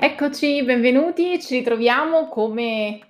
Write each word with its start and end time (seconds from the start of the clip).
Eccoci, 0.00 0.62
benvenuti. 0.62 1.40
Ci 1.40 1.56
ritroviamo 1.56 2.28
come 2.28 3.00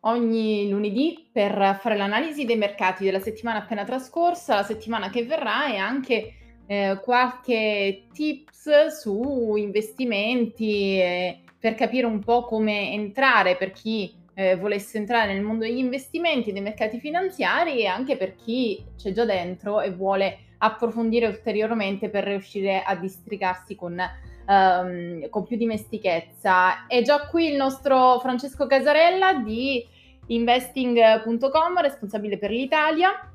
ogni 0.00 0.68
lunedì 0.68 1.26
per 1.32 1.78
fare 1.80 1.96
l'analisi 1.96 2.44
dei 2.44 2.58
mercati 2.58 3.02
della 3.02 3.18
settimana 3.18 3.60
appena 3.60 3.82
trascorsa, 3.82 4.56
la 4.56 4.62
settimana 4.62 5.08
che 5.08 5.24
verrà 5.24 5.72
e 5.72 5.78
anche 5.78 6.34
eh, 6.66 7.00
qualche 7.02 8.08
tips 8.12 8.88
su 8.88 9.54
investimenti 9.56 11.00
eh, 11.00 11.40
per 11.58 11.74
capire 11.76 12.04
un 12.04 12.18
po' 12.18 12.44
come 12.44 12.92
entrare 12.92 13.56
per 13.56 13.70
chi 13.72 14.14
eh, 14.34 14.56
volesse 14.56 14.98
entrare 14.98 15.32
nel 15.32 15.42
mondo 15.42 15.64
degli 15.64 15.78
investimenti, 15.78 16.52
dei 16.52 16.60
mercati 16.60 17.00
finanziari 17.00 17.78
e 17.78 17.86
anche 17.86 18.18
per 18.18 18.34
chi 18.34 18.84
c'è 18.98 19.12
già 19.12 19.24
dentro 19.24 19.80
e 19.80 19.92
vuole 19.92 20.40
approfondire 20.58 21.26
ulteriormente 21.26 22.10
per 22.10 22.24
riuscire 22.24 22.82
a 22.82 22.94
districarsi 22.96 23.74
con 23.74 23.98
um, 24.46 25.28
con 25.28 25.44
più 25.44 25.56
dimestichezza. 25.56 26.86
È 26.86 27.02
già 27.02 27.26
qui 27.26 27.50
il 27.50 27.56
nostro 27.56 28.18
Francesco 28.20 28.66
Casarella 28.66 29.34
di 29.34 29.86
investing.com, 30.26 31.80
responsabile 31.80 32.38
per 32.38 32.50
l'Italia. 32.50 33.28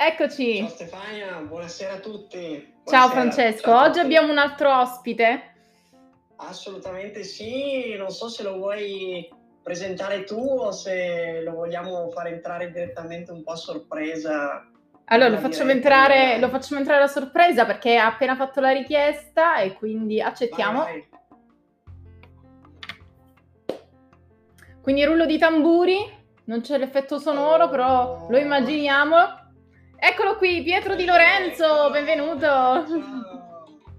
Eccoci. 0.00 0.58
Ciao 0.58 0.68
Stefania, 0.68 1.40
buonasera 1.40 1.94
a 1.94 1.98
tutti. 1.98 2.38
Buonasera. 2.38 2.84
Ciao 2.84 3.08
Francesco, 3.08 3.70
Ciao 3.70 3.84
oggi 3.84 3.98
abbiamo 3.98 4.30
un 4.30 4.38
altro 4.38 4.80
ospite. 4.80 5.54
Assolutamente 6.36 7.24
sì, 7.24 7.96
non 7.96 8.10
so 8.10 8.28
se 8.28 8.44
lo 8.44 8.58
vuoi 8.58 9.28
presentare 9.68 10.24
tu 10.24 10.40
o 10.40 10.70
se 10.70 11.42
lo 11.44 11.52
vogliamo 11.52 12.08
fare 12.08 12.30
entrare 12.30 12.72
direttamente 12.72 13.32
un 13.32 13.42
po' 13.42 13.52
a 13.52 13.56
sorpresa. 13.56 14.66
Allora, 15.04 15.28
lo 15.28 15.36
facciamo, 15.36 15.72
entrare, 15.72 16.38
lo 16.38 16.48
facciamo 16.48 16.80
entrare 16.80 17.02
a 17.02 17.06
sorpresa 17.06 17.66
perché 17.66 17.98
ha 17.98 18.06
appena 18.06 18.34
fatto 18.34 18.60
la 18.60 18.70
richiesta 18.70 19.58
e 19.58 19.74
quindi 19.74 20.22
accettiamo. 20.22 20.82
Vai, 20.84 21.06
vai. 23.66 23.76
Quindi 24.80 25.04
rullo 25.04 25.26
di 25.26 25.36
tamburi, 25.36 25.98
non 26.44 26.62
c'è 26.62 26.78
l'effetto 26.78 27.18
sonoro, 27.18 27.64
oh. 27.64 27.68
però 27.68 28.26
lo 28.30 28.38
immaginiamo. 28.38 29.16
Eccolo 29.98 30.36
qui, 30.36 30.62
Pietro 30.62 30.94
Di 30.94 31.04
Lorenzo, 31.04 31.90
benvenuto. 31.90 32.46
Ciao. 32.46 33.37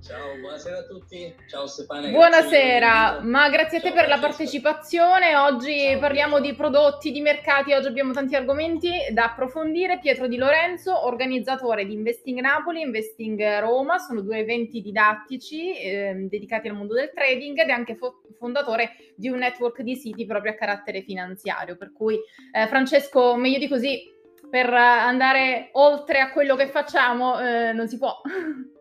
Ciao, 0.02 0.38
buonasera 0.40 0.78
a 0.78 0.84
tutti. 0.84 1.36
Ciao 1.48 1.68
Stefano. 1.68 2.10
Buonasera, 2.10 3.20
ma 3.22 3.50
grazie 3.50 3.80
a 3.80 3.82
te 3.82 3.92
per 3.92 4.08
la 4.08 4.18
partecipazione. 4.18 5.36
Oggi 5.36 5.78
Ciao, 5.78 6.00
parliamo 6.00 6.36
Pietro. 6.40 6.52
di 6.52 6.58
prodotti, 6.58 7.12
di 7.12 7.20
mercati, 7.20 7.74
oggi 7.74 7.88
abbiamo 7.88 8.14
tanti 8.14 8.34
argomenti 8.34 8.92
da 9.12 9.26
approfondire. 9.26 10.00
Pietro 10.00 10.28
Di 10.28 10.38
Lorenzo, 10.38 11.06
organizzatore 11.06 11.86
di 11.86 11.94
Investing 11.94 12.40
Napoli 12.40 12.82
Investing 12.82 13.60
Roma, 13.60 13.98
sono 13.98 14.22
due 14.22 14.38
eventi 14.38 14.82
didattici 14.82 15.78
eh, 15.78 16.16
dedicati 16.30 16.70
al 16.70 16.76
mondo 16.76 16.94
del 16.94 17.12
trading 17.14 17.60
ed 17.60 17.68
è 17.68 17.74
anche 17.74 17.96
fo- 17.96 18.22
fondatore 18.38 18.92
di 19.16 19.28
un 19.28 19.40
network 19.40 19.82
di 19.82 19.96
siti 19.96 20.26
proprio 20.26 20.54
a 20.54 20.56
carattere 20.56 21.02
finanziario. 21.02 21.76
Per 21.76 21.92
cui 21.92 22.18
eh, 22.54 22.68
Francesco, 22.68 23.36
meglio 23.36 23.60
di 23.60 23.68
così, 23.68 24.02
per 24.50 24.74
andare 24.74 25.70
oltre 25.74 26.20
a 26.20 26.32
quello 26.32 26.56
che 26.56 26.68
facciamo 26.68 27.38
eh, 27.40 27.74
non 27.74 27.88
si 27.90 27.98
può. 27.98 28.16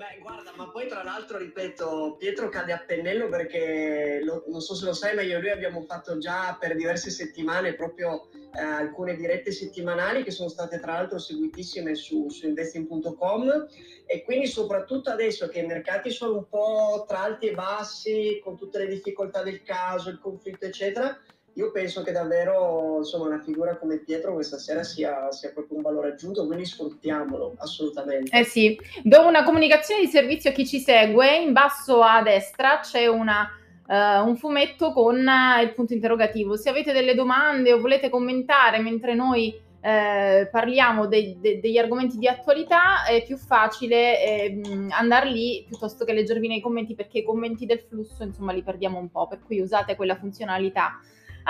Beh, 0.00 0.18
guarda, 0.22 0.50
ma 0.56 0.70
poi 0.70 0.88
tra 0.88 1.02
l'altro, 1.02 1.36
ripeto, 1.36 2.16
Pietro 2.18 2.48
cade 2.48 2.72
a 2.72 2.78
pennello 2.78 3.28
perché 3.28 4.20
lo, 4.22 4.44
non 4.46 4.62
so 4.62 4.74
se 4.74 4.86
lo 4.86 4.94
sai, 4.94 5.14
ma 5.14 5.20
io 5.20 5.36
e 5.36 5.40
lui 5.40 5.50
abbiamo 5.50 5.82
fatto 5.82 6.16
già 6.16 6.56
per 6.58 6.74
diverse 6.74 7.10
settimane 7.10 7.74
proprio 7.74 8.30
eh, 8.54 8.62
alcune 8.62 9.14
dirette 9.14 9.52
settimanali 9.52 10.22
che 10.22 10.30
sono 10.30 10.48
state 10.48 10.80
tra 10.80 10.92
l'altro 10.92 11.18
seguitissime 11.18 11.94
su, 11.94 12.30
su 12.30 12.46
investing.com 12.46 13.66
e 14.06 14.22
quindi 14.22 14.46
soprattutto 14.46 15.10
adesso 15.10 15.48
che 15.48 15.58
i 15.58 15.66
mercati 15.66 16.10
sono 16.10 16.38
un 16.38 16.48
po' 16.48 17.04
tra 17.06 17.20
alti 17.20 17.48
e 17.48 17.52
bassi, 17.52 18.40
con 18.42 18.56
tutte 18.56 18.78
le 18.78 18.86
difficoltà 18.86 19.42
del 19.42 19.62
caso, 19.62 20.08
il 20.08 20.18
conflitto, 20.18 20.64
eccetera, 20.64 21.14
io 21.54 21.70
penso 21.72 22.02
che 22.02 22.12
davvero 22.12 22.98
insomma, 22.98 23.26
una 23.26 23.40
figura 23.40 23.76
come 23.76 23.98
Pietro 23.98 24.34
questa 24.34 24.58
sera 24.58 24.82
sia, 24.82 25.30
sia, 25.32 25.50
proprio 25.52 25.76
un 25.76 25.82
valore 25.82 26.12
aggiunto, 26.12 26.46
quindi 26.46 26.64
sfruttiamolo 26.64 27.54
assolutamente. 27.58 28.36
Eh 28.36 28.44
sì, 28.44 28.78
do 29.02 29.26
una 29.26 29.42
comunicazione 29.42 30.02
di 30.02 30.06
servizio 30.06 30.50
a 30.50 30.52
chi 30.52 30.66
ci 30.66 30.78
segue, 30.78 31.36
in 31.36 31.52
basso 31.52 32.02
a 32.02 32.22
destra 32.22 32.80
c'è 32.80 33.06
una, 33.06 33.48
uh, 33.86 34.26
un 34.26 34.36
fumetto 34.36 34.92
con 34.92 35.16
uh, 35.16 35.62
il 35.62 35.72
punto 35.74 35.92
interrogativo. 35.92 36.56
Se 36.56 36.68
avete 36.68 36.92
delle 36.92 37.14
domande 37.14 37.72
o 37.72 37.80
volete 37.80 38.08
commentare 38.08 38.78
mentre 38.78 39.14
noi 39.14 39.68
eh, 39.82 40.46
parliamo 40.50 41.06
de- 41.06 41.36
de- 41.40 41.58
degli 41.58 41.78
argomenti 41.78 42.18
di 42.18 42.28
attualità, 42.28 43.04
è 43.06 43.24
più 43.24 43.38
facile 43.38 44.22
eh, 44.22 44.60
andare 44.90 45.30
lì 45.30 45.64
piuttosto 45.66 46.04
che 46.04 46.12
leggervi 46.12 46.48
nei 46.48 46.60
commenti 46.60 46.94
perché 46.94 47.20
i 47.20 47.24
commenti 47.24 47.64
del 47.64 47.80
flusso 47.80 48.22
insomma 48.22 48.52
li 48.52 48.62
perdiamo 48.62 48.98
un 48.98 49.10
po', 49.10 49.26
per 49.26 49.40
cui 49.42 49.60
usate 49.60 49.96
quella 49.96 50.16
funzionalità 50.16 51.00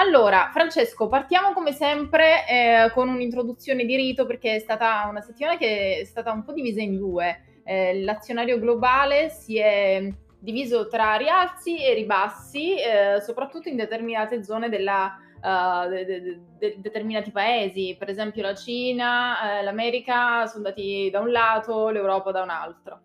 allora, 0.00 0.48
Francesco, 0.50 1.08
partiamo 1.08 1.52
come 1.52 1.72
sempre 1.72 2.46
eh, 2.48 2.90
con 2.92 3.10
un'introduzione 3.10 3.84
di 3.84 3.96
rito 3.96 4.24
perché 4.24 4.54
è 4.54 4.58
stata 4.58 5.06
una 5.10 5.20
settimana 5.20 5.58
che 5.58 5.98
è 6.00 6.04
stata 6.04 6.32
un 6.32 6.42
po' 6.42 6.52
divisa 6.52 6.80
in 6.80 6.96
due. 6.96 7.60
Eh, 7.64 8.00
l'azionario 8.02 8.58
globale 8.58 9.28
si 9.28 9.58
è 9.58 10.10
diviso 10.38 10.88
tra 10.88 11.16
rialzi 11.16 11.84
e 11.84 11.92
ribassi, 11.92 12.76
eh, 12.76 13.20
soprattutto 13.20 13.68
in 13.68 13.76
determinate 13.76 14.42
zone 14.42 14.70
della, 14.70 15.18
uh, 15.42 15.86
de, 15.90 16.04
de, 16.06 16.40
de, 16.58 16.74
determinati 16.78 17.30
paesi, 17.30 17.94
per 17.98 18.08
esempio 18.08 18.40
la 18.40 18.54
Cina, 18.54 19.58
eh, 19.58 19.62
l'America 19.62 20.46
sono 20.46 20.64
andati 20.64 21.10
da 21.12 21.20
un 21.20 21.30
lato, 21.30 21.90
l'Europa 21.90 22.30
da 22.30 22.42
un 22.42 22.50
altro. 22.50 23.00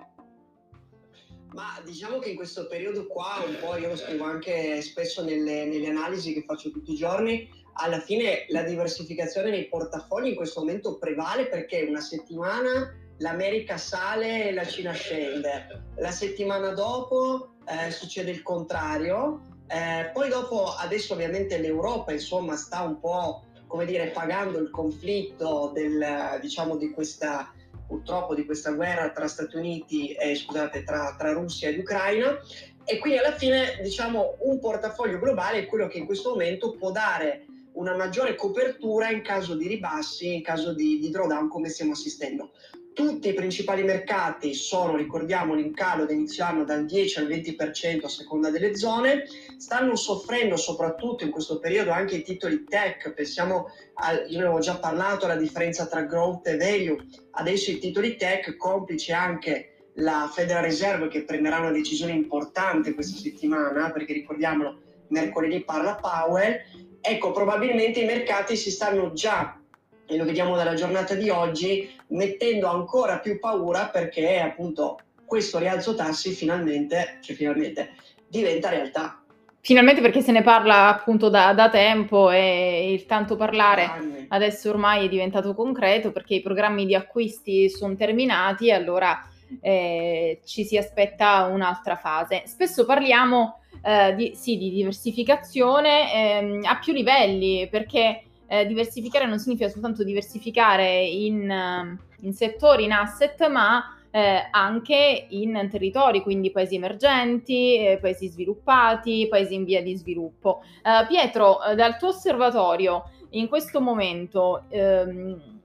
Ma 1.56 1.80
diciamo 1.86 2.20
che 2.20 2.32
in 2.32 2.36
questo 2.36 2.68
periodo 2.68 3.08
qua, 3.08 3.42
un 3.48 3.58
po' 3.62 3.78
io 3.78 3.88
lo 3.88 3.96
scrivo 3.96 4.26
anche 4.26 4.82
spesso 4.82 5.24
nelle, 5.24 5.64
nelle, 5.64 5.88
analisi 5.88 6.34
che 6.34 6.44
faccio 6.46 6.70
tutti 6.70 6.92
i 6.92 6.98
giorni, 6.98 7.50
alla 7.76 8.02
fine 8.02 8.46
la 8.50 8.64
diversificazione 8.64 9.52
nei 9.52 9.70
portafogli 9.70 10.28
in 10.28 10.36
questo 10.36 10.60
momento 10.60 10.98
prevale 10.98 11.48
perché 11.48 11.84
una 11.84 12.02
settimana 12.02 12.94
l'America 13.20 13.78
sale 13.78 14.50
e 14.50 14.54
la 14.54 14.66
Cina 14.66 14.92
scende, 14.92 15.94
la 15.96 16.12
settimana 16.12 16.72
dopo 16.72 17.52
eh, 17.66 17.90
succede 17.90 18.32
il 18.32 18.44
contrario, 18.44 19.40
eh, 19.68 20.10
poi 20.12 20.28
dopo 20.28 20.66
adesso 20.66 21.14
ovviamente 21.14 21.58
l'Europa 21.58 22.12
insomma 22.12 22.58
sta 22.58 22.82
un 22.82 23.00
po' 23.00 23.46
come 23.66 23.86
dire 23.86 24.08
pagando 24.08 24.60
il 24.60 24.70
conflitto 24.70 25.72
del, 25.74 26.38
diciamo, 26.42 26.76
di 26.76 26.92
questa 26.92 27.50
purtroppo 27.88 28.35
di 28.35 28.46
questa 28.46 28.72
guerra 28.72 29.12
tra 29.12 29.28
Stati 29.28 29.56
Uniti 29.56 30.13
e 30.13 30.35
scusate, 30.35 30.84
tra, 30.84 31.16
tra 31.18 31.31
Russia 31.31 31.69
ed 31.69 31.79
Ucraina 31.79 32.40
e 32.84 33.00
quindi 33.00 33.19
alla 33.19 33.35
fine 33.35 33.79
diciamo 33.81 34.38
un 34.41 34.59
portafoglio 34.59 35.19
globale 35.19 35.59
è 35.59 35.66
quello 35.66 35.88
che 35.88 35.97
in 35.97 36.06
questo 36.06 36.29
momento 36.29 36.75
può 36.75 36.91
dare 36.91 37.45
una 37.74 37.95
maggiore 37.95 38.35
copertura 38.35 39.09
in 39.09 39.22
caso 39.22 39.56
di 39.56 39.68
ribassi, 39.68 40.35
in 40.35 40.44
caso 40.44 40.74
di, 40.74 41.00
di 41.00 41.09
drawdown 41.09 41.50
come 41.50 41.69
stiamo 41.69 41.91
assistendo. 41.91 42.51
Tutti 42.95 43.28
i 43.28 43.33
principali 43.33 43.83
mercati 43.83 44.53
sono, 44.53 44.95
ricordiamolo, 44.95 45.59
in 45.59 45.73
calo 45.73 46.06
da 46.06 46.13
inizio 46.13 46.45
anno 46.45 46.63
dal 46.63 46.85
10 46.85 47.19
al 47.19 47.28
20% 47.28 48.06
a 48.06 48.07
seconda 48.07 48.50
delle 48.50 48.78
zone, 48.78 49.25
stanno 49.57 49.97
soffrendo 49.97 50.56
soprattutto 50.56 51.25
in 51.25 51.29
questo 51.29 51.59
periodo 51.59 51.91
anche 51.91 52.16
i 52.16 52.23
titoli 52.23 52.63
tech, 52.63 53.11
pensiamo, 53.11 53.66
al, 53.95 54.23
io 54.29 54.38
ne 54.38 54.45
avevo 54.45 54.59
già 54.59 54.78
parlato, 54.79 55.25
alla 55.25 55.35
differenza 55.35 55.85
tra 55.88 56.03
growth 56.03 56.47
e 56.47 56.56
value, 56.56 56.95
adesso 57.31 57.69
i 57.69 57.79
titoli 57.79 58.16
tech, 58.16 58.56
complice 58.56 59.12
anche 59.12 59.89
la 59.95 60.31
Federal 60.33 60.63
Reserve 60.63 61.09
che 61.09 61.25
prenderà 61.25 61.59
una 61.59 61.72
decisione 61.72 62.13
importante 62.13 62.94
questa 62.94 63.17
settimana, 63.17 63.91
perché 63.91 64.13
ricordiamolo, 64.13 64.79
mercoledì 65.09 65.66
parla 65.66 65.95
Powell, 65.95 66.62
ecco, 67.01 67.33
probabilmente 67.33 68.00
i 68.00 68.06
mercati 68.06 68.56
si 68.56 68.71
stanno 68.71 69.12
già 69.12 69.59
e 70.06 70.18
lo 70.18 70.25
vediamo 70.25 70.56
dalla 70.56 70.74
giornata 70.74 71.16
di 71.16 71.30
oggi, 71.30 71.90
mettendo 72.07 72.68
ancora 72.68 73.19
più 73.19 73.40
paura 73.40 73.88
perché 73.88 74.40
appunto 74.40 75.00
questo 75.25 75.57
rialzo 75.57 75.96
tassi 75.96 76.31
finalmente, 76.31 77.18
cioè 77.22 77.36
finalmente, 77.36 77.92
diventa 78.28 78.69
realtà. 78.69 79.19
Finalmente 79.62 80.00
perché 80.00 80.22
se 80.22 80.31
ne 80.31 80.44
parla 80.44 80.88
appunto 80.90 81.28
da, 81.30 81.52
da 81.54 81.69
tempo 81.69 82.30
e 82.30 82.94
il 82.94 83.07
tanto 83.07 83.36
parlare 83.36 83.86
Anni. 83.86 84.25
adesso 84.30 84.69
ormai 84.69 85.06
è 85.06 85.10
diventato 85.10 85.56
concreto 85.56 86.12
perché 86.12 86.36
i 86.36 86.42
programmi 86.44 86.86
di 86.86 86.94
acquisti 86.94 87.68
sono 87.68 87.96
terminati 87.96 88.68
e 88.68 88.74
allora 88.74 89.28
eh, 89.62 90.40
ci 90.46 90.63
si 90.66 90.78
aspetta 90.78 91.46
un'altra 91.46 91.96
fase. 91.96 92.44
Spesso 92.46 92.86
parliamo 92.86 93.62
eh, 93.81 94.13
di, 94.13 94.34
sì, 94.36 94.58
di 94.58 94.69
diversificazione 94.69 96.13
eh, 96.13 96.60
a 96.63 96.78
più 96.78 96.94
livelli 96.94 97.68
perché 97.68 98.22
eh, 98.62 98.66
diversificare 98.66 99.25
non 99.25 99.40
significa 99.40 99.69
soltanto 99.69 100.04
diversificare 100.04 101.04
in, 101.04 101.98
in 102.22 102.34
settori, 102.34 102.84
in 102.86 102.92
asset, 102.92 103.48
ma 103.48 103.96
eh, 104.12 104.48
anche 104.50 105.28
in 105.30 105.68
territori, 105.69 106.22
quindi 106.22 106.52
paesi 106.52 106.75
emergenti, 106.75 107.78
eh, 107.78 107.98
paesi 108.00 108.30
sviluppati, 108.30 109.28
paesi 109.30 109.56
in 109.56 109.66
via 109.66 109.84
di 109.84 109.96
sviluppo. 109.96 110.62
Uh, 110.84 111.06
Pietro, 111.06 111.57
dal 111.75 111.98
tuo 111.98 112.10
osservatorio, 112.10 113.10
in 113.31 113.48
questo 113.50 113.81
momento, 113.81 114.63
ehm, 114.69 115.62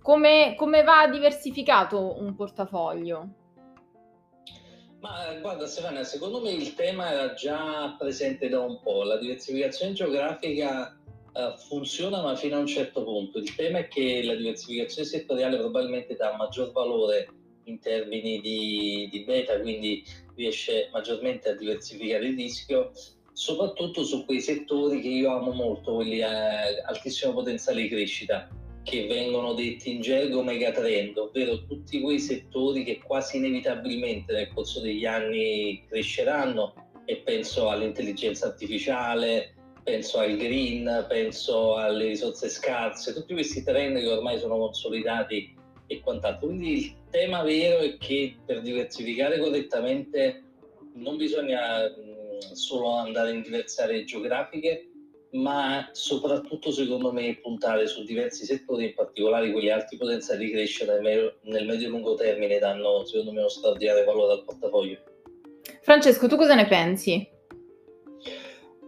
come, 0.00 0.54
come 0.56 0.82
va 0.82 1.06
diversificato 1.08 2.18
un 2.18 2.34
portafoglio? 2.34 3.28
Ma 5.00 5.34
guarda 5.40 5.66
Stefania, 5.66 6.04
secondo 6.04 6.40
me 6.40 6.50
il 6.52 6.74
tema 6.74 7.10
era 7.10 7.34
già 7.34 7.94
presente 7.98 8.48
da 8.48 8.60
un 8.60 8.80
po', 8.80 9.02
la 9.02 9.18
diversificazione 9.18 9.92
geografica 9.92 10.96
uh, 11.32 11.58
funziona 11.68 12.22
ma 12.22 12.36
fino 12.36 12.56
a 12.56 12.60
un 12.60 12.66
certo 12.66 13.02
punto, 13.04 13.38
il 13.38 13.54
tema 13.54 13.78
è 13.78 13.88
che 13.88 14.22
la 14.22 14.34
diversificazione 14.34 15.08
settoriale 15.08 15.58
probabilmente 15.58 16.16
dà 16.16 16.34
maggior 16.36 16.72
valore 16.72 17.28
in 17.64 17.78
termini 17.78 18.40
di, 18.40 19.08
di 19.10 19.24
beta, 19.24 19.60
quindi 19.60 20.04
riesce 20.34 20.88
maggiormente 20.92 21.50
a 21.50 21.54
diversificare 21.54 22.26
il 22.26 22.36
rischio, 22.36 22.92
soprattutto 23.32 24.04
su 24.04 24.24
quei 24.24 24.40
settori 24.40 25.00
che 25.00 25.08
io 25.08 25.32
amo 25.32 25.52
molto, 25.52 25.94
quelli 25.94 26.22
a 26.22 26.84
altissimo 26.86 27.32
potenziale 27.32 27.82
di 27.82 27.88
crescita 27.88 28.48
che 28.82 29.06
vengono 29.06 29.54
detti 29.54 29.92
in 29.92 30.00
gergo 30.00 30.42
megatrend, 30.42 31.16
ovvero 31.16 31.64
tutti 31.66 32.00
quei 32.00 32.18
settori 32.18 32.82
che 32.82 33.00
quasi 33.00 33.36
inevitabilmente 33.36 34.32
nel 34.32 34.52
corso 34.52 34.80
degli 34.80 35.06
anni 35.06 35.84
cresceranno 35.88 36.74
e 37.04 37.18
penso 37.18 37.68
all'intelligenza 37.68 38.46
artificiale, 38.46 39.54
penso 39.82 40.18
al 40.18 40.36
green, 40.36 41.06
penso 41.08 41.76
alle 41.76 42.08
risorse 42.08 42.48
scarse, 42.48 43.12
tutti 43.12 43.32
questi 43.32 43.62
trend 43.62 43.98
che 43.98 44.08
ormai 44.08 44.38
sono 44.38 44.56
consolidati 44.58 45.54
e 45.86 46.00
quant'altro. 46.00 46.48
Quindi 46.48 46.78
il 46.78 46.94
tema 47.10 47.42
vero 47.42 47.78
è 47.78 47.96
che 47.98 48.36
per 48.44 48.60
diversificare 48.60 49.38
correttamente 49.38 50.42
non 50.94 51.16
bisogna 51.16 51.90
solo 52.52 52.92
andare 52.92 53.32
in 53.32 53.42
diverse 53.42 53.82
aree 53.82 54.04
geografiche, 54.04 54.88
ma 55.32 55.88
soprattutto 55.92 56.70
secondo 56.70 57.10
me 57.10 57.38
puntare 57.40 57.86
su 57.86 58.04
diversi 58.04 58.44
settori, 58.44 58.86
in 58.86 58.94
particolare 58.94 59.50
quelli 59.50 59.70
alti 59.70 59.96
potenziali 59.96 60.46
di 60.46 60.52
crescita 60.52 60.92
nel 60.92 61.02
medio 61.02 61.86
e 61.86 61.88
lungo 61.88 62.14
termine 62.14 62.58
danno 62.58 63.04
secondo 63.06 63.32
me 63.32 63.40
uno 63.40 63.48
straordinario 63.48 64.04
valore 64.04 64.32
al 64.34 64.44
portafoglio. 64.44 64.98
Francesco, 65.80 66.28
tu 66.28 66.36
cosa 66.36 66.54
ne 66.54 66.66
pensi? 66.66 67.31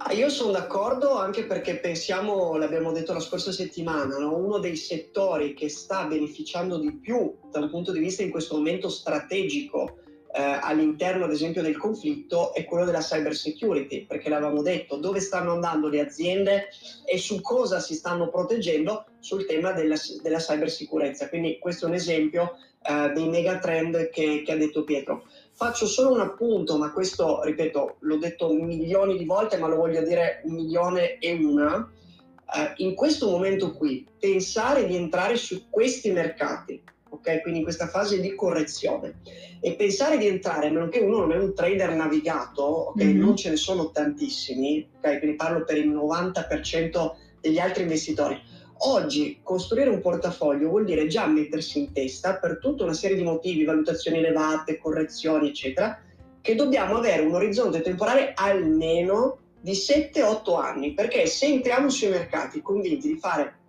Ah, 0.07 0.13
io 0.13 0.29
sono 0.29 0.53
d'accordo 0.53 1.17
anche 1.17 1.47
perché 1.47 1.79
pensiamo, 1.79 2.57
l'abbiamo 2.57 2.93
detto 2.93 3.15
la 3.15 3.21
scorsa 3.21 3.53
settimana, 3.53 4.19
no? 4.19 4.37
uno 4.37 4.59
dei 4.59 4.77
settori 4.77 5.55
che 5.55 5.71
sta 5.71 6.05
beneficiando 6.05 6.77
di 6.77 6.93
più 6.93 7.35
dal 7.51 7.71
punto 7.71 7.91
di 7.91 8.01
vista 8.01 8.23
in 8.23 8.31
questo 8.31 8.55
momento 8.55 8.91
strategico 8.91 10.01
eh, 10.31 10.59
all'interno 10.61 11.25
ad 11.25 11.31
esempio 11.31 11.63
del 11.63 11.79
conflitto 11.79 12.53
è 12.53 12.67
quello 12.67 12.85
della 12.85 13.01
cyber 13.01 13.35
security, 13.35 14.05
perché 14.05 14.29
l'avevamo 14.29 14.61
detto, 14.61 14.97
dove 14.97 15.21
stanno 15.21 15.53
andando 15.53 15.89
le 15.89 16.01
aziende 16.01 16.69
e 17.07 17.17
su 17.17 17.41
cosa 17.41 17.81
si 17.81 17.95
stanno 17.95 18.29
proteggendo 18.29 19.07
sul 19.21 19.47
tema 19.47 19.73
della, 19.73 19.97
della 20.21 20.39
cybersicurezza. 20.39 21.31
Quindi 21.31 21.59
questo 21.59 21.87
è 21.87 21.89
un 21.89 21.95
esempio 21.95 22.59
eh, 22.83 23.11
dei 23.15 23.29
megatrend 23.29 24.11
che, 24.11 24.43
che 24.45 24.53
ha 24.53 24.57
detto 24.57 24.85
Pietro. 24.85 25.25
Faccio 25.57 25.87
solo 25.87 26.13
un 26.13 26.21
appunto, 26.21 26.77
ma 26.77 26.93
questo, 26.93 27.43
ripeto, 27.43 27.97
l'ho 28.01 28.17
detto 28.17 28.53
milioni 28.53 29.17
di 29.17 29.25
volte, 29.25 29.57
ma 29.57 29.69
lo 29.69 29.77
voglio 29.77 30.03
dire 30.03 30.43
un 30.45 30.55
milione 30.55 31.19
e 31.19 31.33
una. 31.33 31.77
Uh, 31.77 32.73
in 32.83 32.95
questo 32.95 33.31
momento 33.31 33.73
qui, 33.73 34.05
pensare 34.19 34.85
di 34.87 34.97
entrare 34.97 35.37
su 35.37 35.71
questi 35.71 36.11
mercati, 36.11 36.83
ok? 37.09 37.41
Quindi 37.43 37.61
in 37.61 37.65
questa 37.65 37.87
fase 37.87 38.21
di 38.21 38.35
correzione. 38.35 39.21
E 39.61 39.75
pensare 39.75 40.19
di 40.19 40.27
entrare, 40.27 40.67
a 40.67 40.71
meno 40.71 40.89
che 40.89 40.99
uno 40.99 41.21
non 41.21 41.33
è 41.33 41.39
un 41.39 41.55
trader 41.55 41.95
navigato, 41.95 42.63
ok? 42.63 43.03
Mm-hmm. 43.03 43.21
Non 43.21 43.37
ce 43.37 43.51
ne 43.51 43.57
sono 43.57 43.91
tantissimi, 43.91 44.89
ok? 44.97 45.19
Quindi 45.19 45.37
parlo 45.37 45.65
per 45.65 45.79
il 45.79 45.89
90% 45.89 47.13
degli 47.41 47.59
altri 47.59 47.83
investitori. 47.83 48.41
Oggi 48.79 49.41
costruire 49.43 49.89
un 49.89 50.01
portafoglio 50.01 50.69
vuol 50.69 50.85
dire 50.85 51.07
già 51.07 51.27
mettersi 51.27 51.79
in 51.79 51.93
testa 51.93 52.37
per 52.37 52.59
tutta 52.59 52.85
una 52.85 52.93
serie 52.93 53.17
di 53.17 53.23
motivi, 53.23 53.65
valutazioni 53.65 54.19
elevate, 54.19 54.79
correzioni, 54.79 55.49
eccetera, 55.49 55.99
che 56.41 56.55
dobbiamo 56.55 56.97
avere 56.97 57.23
un 57.23 57.35
orizzonte 57.35 57.81
temporale 57.81 58.33
almeno 58.35 59.39
di 59.61 59.73
7-8 59.73 60.61
anni, 60.61 60.93
perché 60.93 61.27
se 61.27 61.47
entriamo 61.47 61.89
sui 61.89 62.09
mercati 62.09 62.61
convinti 62.61 63.09
di 63.09 63.19
fare 63.19 63.61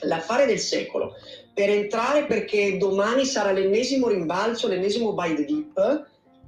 l'affare 0.00 0.44
del 0.46 0.58
secolo, 0.58 1.12
per 1.54 1.70
entrare 1.70 2.26
perché 2.26 2.76
domani 2.76 3.24
sarà 3.24 3.52
l'ennesimo 3.52 4.08
rimbalzo, 4.08 4.66
l'ennesimo 4.68 5.12
buy 5.12 5.34
the 5.34 5.44
dip, 5.44 6.06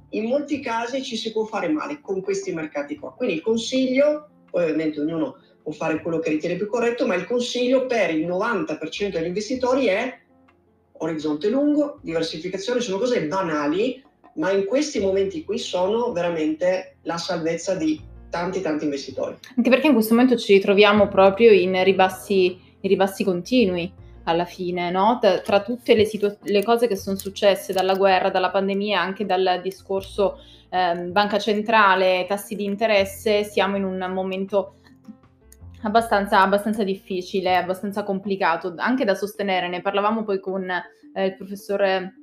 in 0.09 0.25
molti 0.25 0.59
casi 0.59 1.03
ci 1.03 1.15
si 1.15 1.31
può 1.31 1.45
fare 1.45 1.69
male 1.69 2.01
con 2.01 2.21
questi 2.21 2.53
mercati 2.53 2.97
qua. 2.97 3.13
Quindi 3.13 3.35
il 3.35 3.41
consiglio, 3.41 4.29
ovviamente 4.51 4.99
ognuno 4.99 5.37
può 5.69 5.71
fare 5.71 6.01
quello 6.01 6.17
che 6.19 6.31
ritiene 6.31 6.55
più 6.55 6.67
corretto, 6.67 7.05
ma 7.05 7.13
il 7.13 7.25
consiglio 7.25 7.85
per 7.85 8.09
il 8.09 8.27
90% 8.27 9.11
degli 9.11 9.27
investitori 9.27 9.85
è 9.85 10.17
orizzonte 10.93 11.49
lungo, 11.49 11.99
diversificazione, 12.01 12.81
sono 12.81 12.97
cose 12.97 13.25
banali, 13.27 14.03
ma 14.35 14.51
in 14.51 14.65
questi 14.65 14.99
momenti 14.99 15.43
qui 15.43 15.59
sono 15.59 16.11
veramente 16.11 16.97
la 17.03 17.17
salvezza 17.17 17.75
di 17.75 18.01
tanti 18.29 18.61
tanti 18.61 18.85
investitori. 18.85 19.35
Anche 19.55 19.69
perché 19.69 19.87
in 19.87 19.93
questo 19.93 20.13
momento 20.13 20.37
ci 20.37 20.53
ritroviamo 20.53 21.07
proprio 21.07 21.51
in 21.51 21.83
ribassi, 21.83 22.59
in 22.79 22.89
ribassi 22.89 23.23
continui 23.23 23.91
alla 24.23 24.45
fine, 24.45 24.89
no? 24.91 25.19
tra 25.43 25.61
tutte 25.61 25.95
le, 25.95 26.05
situ- 26.05 26.37
le, 26.41 26.63
cose 26.63 26.87
che 26.87 26.95
sono 26.95 27.15
successe 27.15 27.73
dalla 27.73 27.95
guerra, 27.95 28.29
dalla 28.29 28.49
pandemia, 28.49 28.99
anche 28.99 29.25
dal 29.25 29.59
discorso 29.63 30.39
eh, 30.69 30.95
banca 30.95 31.39
centrale, 31.39 32.25
tassi 32.27 32.55
di 32.55 32.65
interesse, 32.65 33.43
siamo 33.43 33.77
in 33.77 33.83
un 33.83 34.11
momento 34.13 34.78
abbastanza, 35.81 36.41
abbastanza 36.41 36.83
difficile, 36.83 37.55
abbastanza 37.55 38.03
complicato 38.03 38.73
anche 38.77 39.05
da 39.05 39.15
sostenere. 39.15 39.67
Ne 39.67 39.81
parlavamo 39.81 40.23
poi 40.23 40.39
con 40.39 40.69
eh, 40.69 41.25
il 41.25 41.35
professore 41.35 42.13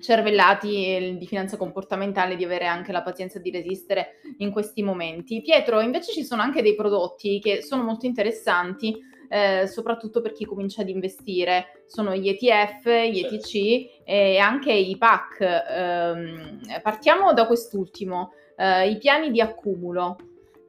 Cervellati 0.00 1.16
di 1.18 1.26
finanza 1.26 1.58
comportamentale 1.58 2.34
di 2.34 2.44
avere 2.44 2.66
anche 2.66 2.90
la 2.90 3.02
pazienza 3.02 3.38
di 3.38 3.50
resistere 3.50 4.20
in 4.38 4.50
questi 4.50 4.82
momenti. 4.82 5.42
Pietro, 5.42 5.80
invece 5.80 6.12
ci 6.12 6.24
sono 6.24 6.40
anche 6.40 6.62
dei 6.62 6.74
prodotti 6.74 7.38
che 7.38 7.60
sono 7.60 7.82
molto 7.82 8.06
interessanti 8.06 8.96
eh, 9.32 9.68
soprattutto 9.68 10.20
per 10.20 10.32
chi 10.32 10.44
comincia 10.44 10.82
ad 10.82 10.88
investire. 10.88 11.84
Sono 11.86 12.16
gli 12.16 12.28
ETF, 12.28 12.88
gli 13.10 13.20
certo. 13.20 13.34
ETC 13.36 14.02
e 14.04 14.38
anche 14.38 14.72
i 14.72 14.98
PAC. 14.98 15.40
Eh, 15.40 16.80
partiamo 16.82 17.32
da 17.32 17.46
quest'ultimo, 17.46 18.32
eh, 18.56 18.90
i 18.90 18.98
piani 18.98 19.30
di 19.30 19.40
accumulo. 19.40 20.16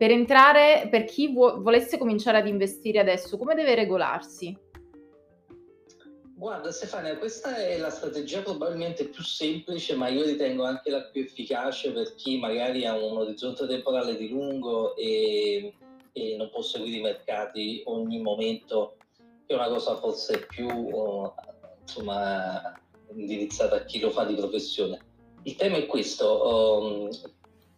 Per 0.02 0.10
entrare, 0.10 0.88
per 0.90 1.04
chi 1.04 1.32
vu- 1.32 1.62
volesse 1.62 2.00
cominciare 2.00 2.40
ad 2.40 2.48
investire 2.48 2.98
adesso, 2.98 3.38
come 3.38 3.54
deve 3.54 3.76
regolarsi? 3.76 4.58
Guarda 6.34 6.72
Stefania, 6.72 7.16
questa 7.20 7.56
è 7.56 7.78
la 7.78 7.92
strategia 7.92 8.42
probabilmente 8.42 9.06
più 9.06 9.22
semplice, 9.22 9.94
ma 9.94 10.08
io 10.08 10.24
ritengo 10.24 10.64
anche 10.64 10.90
la 10.90 11.04
più 11.04 11.22
efficace 11.22 11.92
per 11.92 12.16
chi 12.16 12.40
magari 12.40 12.84
ha 12.84 12.98
un 12.98 13.16
orizzonte 13.16 13.68
temporale 13.68 14.18
di 14.18 14.30
lungo 14.30 14.96
e 14.96 15.76
e 16.14 16.36
non 16.36 16.50
può 16.50 16.64
seguire 16.64 16.98
i 16.98 17.02
mercati 17.02 17.84
ogni 17.86 18.22
momento, 18.22 18.96
che 19.46 19.54
è 19.54 19.56
una 19.56 19.68
cosa 19.68 19.98
forse 19.98 20.48
più 20.48 20.68
uh, 20.68 21.32
insomma, 21.80 22.74
indirizzata 23.14 23.76
a 23.76 23.86
chi 23.86 24.00
lo 24.00 24.10
fa 24.10 24.26
di 24.26 24.34
professione. 24.34 25.00
Il 25.44 25.56
tema 25.56 25.78
è 25.78 25.86
questo. 25.86 26.80
Um, 26.82 27.10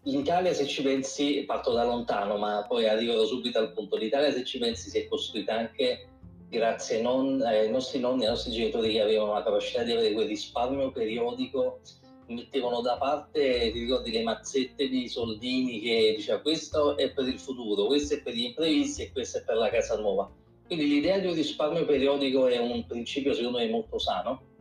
in 0.06 0.20
Italia, 0.20 0.54
se 0.54 0.68
ci 0.68 0.82
pensi, 0.82 1.44
parto 1.46 1.72
da 1.72 1.86
lontano, 1.86 2.38
ma 2.38 2.66
poi 2.68 2.88
arrivo 2.88 3.26
subito 3.26 3.60
al 3.60 3.72
punto. 3.72 3.96
L'Italia, 3.96 4.32
se 4.32 4.44
ci 4.44 4.58
pensi, 4.58 4.90
si 4.90 5.00
è 5.00 5.08
costruita 5.08 5.56
anche 5.56 6.10
grazie 6.50 7.02
non, 7.02 7.42
ai 7.42 7.70
nostri 7.72 8.00
nonni, 8.00 8.24
ai 8.24 8.30
nostri 8.30 8.52
genitori 8.52 8.92
che 8.92 9.02
avevano 9.02 9.34
la 9.34 9.44
capacità 9.44 9.84
di 9.84 9.92
avere 9.92 10.14
quel 10.14 10.28
risparmio 10.28 10.92
periodico 10.92 11.80
mettevano 12.28 12.82
da 12.82 12.98
parte, 12.98 13.72
ti 13.72 13.80
ricordi 13.80 14.12
le 14.12 14.24
mazzette 14.24 14.88
di 14.88 15.08
soldini 15.08 15.82
che 15.82 16.14
diceva 16.16 16.40
questo 16.40 16.96
è 16.96 17.12
per 17.12 17.28
il 17.28 17.40
futuro, 17.40 17.86
questo 17.86 18.16
è 18.16 18.22
per 18.22 18.34
gli 18.34 18.46
imprevisti 18.46 19.04
e 19.04 19.12
questo 19.12 19.40
è 19.40 19.44
per 19.44 19.56
la 19.56 19.70
casa 19.70 19.98
nuova. 19.98 20.32
Quindi 20.66 20.88
l'idea 20.88 21.20
di 21.20 21.28
un 21.28 21.34
risparmio 21.34 21.86
periodico 21.86 22.48
è 22.48 22.58
un 22.58 22.86
principio 22.86 23.34
secondo 23.34 23.58
me 23.58 23.70
molto 23.70 24.00
sano 24.00 24.53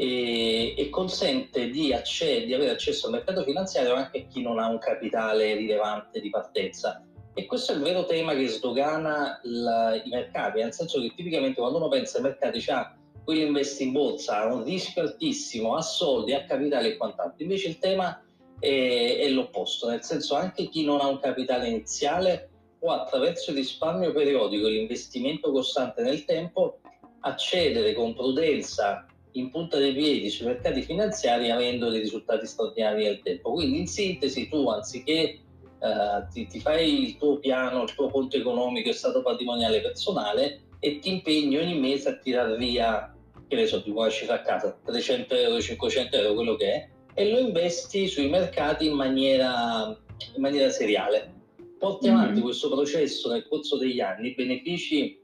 e, 0.00 0.74
e 0.78 0.88
consente 0.88 1.68
di, 1.68 1.92
acce- 1.92 2.46
di, 2.46 2.54
avere 2.54 2.70
accesso 2.70 3.04
al 3.04 3.12
mercato 3.12 3.44
finanziario 3.44 3.92
anche 3.92 4.20
a 4.20 4.24
chi 4.32 4.40
non 4.40 4.58
ha 4.58 4.66
un 4.66 4.78
capitale 4.78 5.54
rilevante 5.54 6.22
di 6.22 6.30
partenza. 6.30 7.04
E 7.34 7.44
questo 7.44 7.72
è 7.72 7.74
il 7.74 7.82
vero 7.82 8.06
tema 8.06 8.34
che 8.34 8.48
sdogana 8.48 9.40
la, 9.42 10.00
i 10.02 10.08
mercati, 10.08 10.62
nel 10.62 10.72
senso 10.72 11.02
che 11.02 11.12
tipicamente 11.14 11.60
quando 11.60 11.76
uno 11.76 11.88
pensa 11.88 12.16
ai 12.16 12.22
mercati 12.22 12.60
c'ha 12.60 12.96
quello 13.22 13.42
investe 13.42 13.82
in 13.82 13.92
borsa, 13.92 14.38
ha 14.38 14.54
un 14.54 14.64
rischio 14.64 15.02
altissimo, 15.02 15.76
ha 15.76 15.82
soldi, 15.82 16.32
ha 16.32 16.44
capitale 16.44 16.88
e 16.88 16.96
quant'altro. 16.96 17.42
Invece 17.42 17.68
il 17.68 17.78
tema 17.78 18.24
è, 18.58 19.18
è 19.20 19.28
l'opposto, 19.28 19.90
nel 19.90 20.02
senso 20.02 20.34
anche 20.34 20.70
chi 20.70 20.82
non 20.82 21.00
ha 21.00 21.06
un 21.08 21.20
capitale 21.20 21.68
iniziale 21.68 22.48
può 22.78 22.92
attraverso 22.92 23.50
il 23.50 23.58
risparmio 23.58 24.12
periodico 24.12 24.66
e 24.66 24.70
l'investimento 24.70 25.52
costante 25.52 26.00
nel 26.00 26.24
tempo 26.24 26.80
accedere 27.20 27.92
con 27.92 28.14
prudenza 28.14 29.04
in 29.32 29.50
punta 29.50 29.78
dei 29.78 29.92
piedi 29.92 30.28
sui 30.28 30.46
mercati 30.46 30.82
finanziari 30.82 31.50
avendo 31.50 31.90
dei 31.90 32.00
risultati 32.00 32.46
straordinari 32.46 33.04
nel 33.04 33.20
tempo. 33.22 33.52
Quindi 33.52 33.78
in 33.78 33.86
sintesi 33.86 34.48
tu 34.48 34.68
anziché 34.68 35.40
uh, 35.78 36.32
ti, 36.32 36.46
ti, 36.46 36.60
fai 36.60 37.04
il 37.04 37.16
tuo 37.16 37.38
piano, 37.38 37.82
il 37.82 37.94
tuo 37.94 38.08
conto 38.08 38.36
economico 38.36 38.88
e 38.88 38.92
stato 38.92 39.22
patrimoniale 39.22 39.80
personale, 39.80 40.62
e 40.80 40.98
ti 40.98 41.10
impegni 41.10 41.58
ogni 41.58 41.78
mese 41.78 42.08
a 42.08 42.16
tirare 42.16 42.56
via 42.56 43.14
che 43.50 43.56
ne 43.56 43.66
so, 43.66 43.82
ti 43.82 43.90
puoi 43.90 44.10
a 44.28 44.42
casa 44.42 44.78
300 44.84 45.34
euro, 45.34 45.60
500 45.60 46.16
euro, 46.16 46.34
quello 46.34 46.54
che 46.54 46.72
è, 46.72 46.88
e 47.14 47.30
lo 47.30 47.40
investi 47.40 48.06
sui 48.06 48.28
mercati 48.28 48.86
in 48.86 48.94
maniera, 48.94 49.88
in 50.36 50.40
maniera 50.40 50.70
seriale. 50.70 51.34
Porti 51.76 52.08
mm-hmm. 52.08 52.16
avanti 52.16 52.40
questo 52.42 52.70
processo 52.70 53.28
nel 53.30 53.46
corso 53.48 53.76
degli 53.76 54.00
anni, 54.00 54.34
benefici 54.34 55.18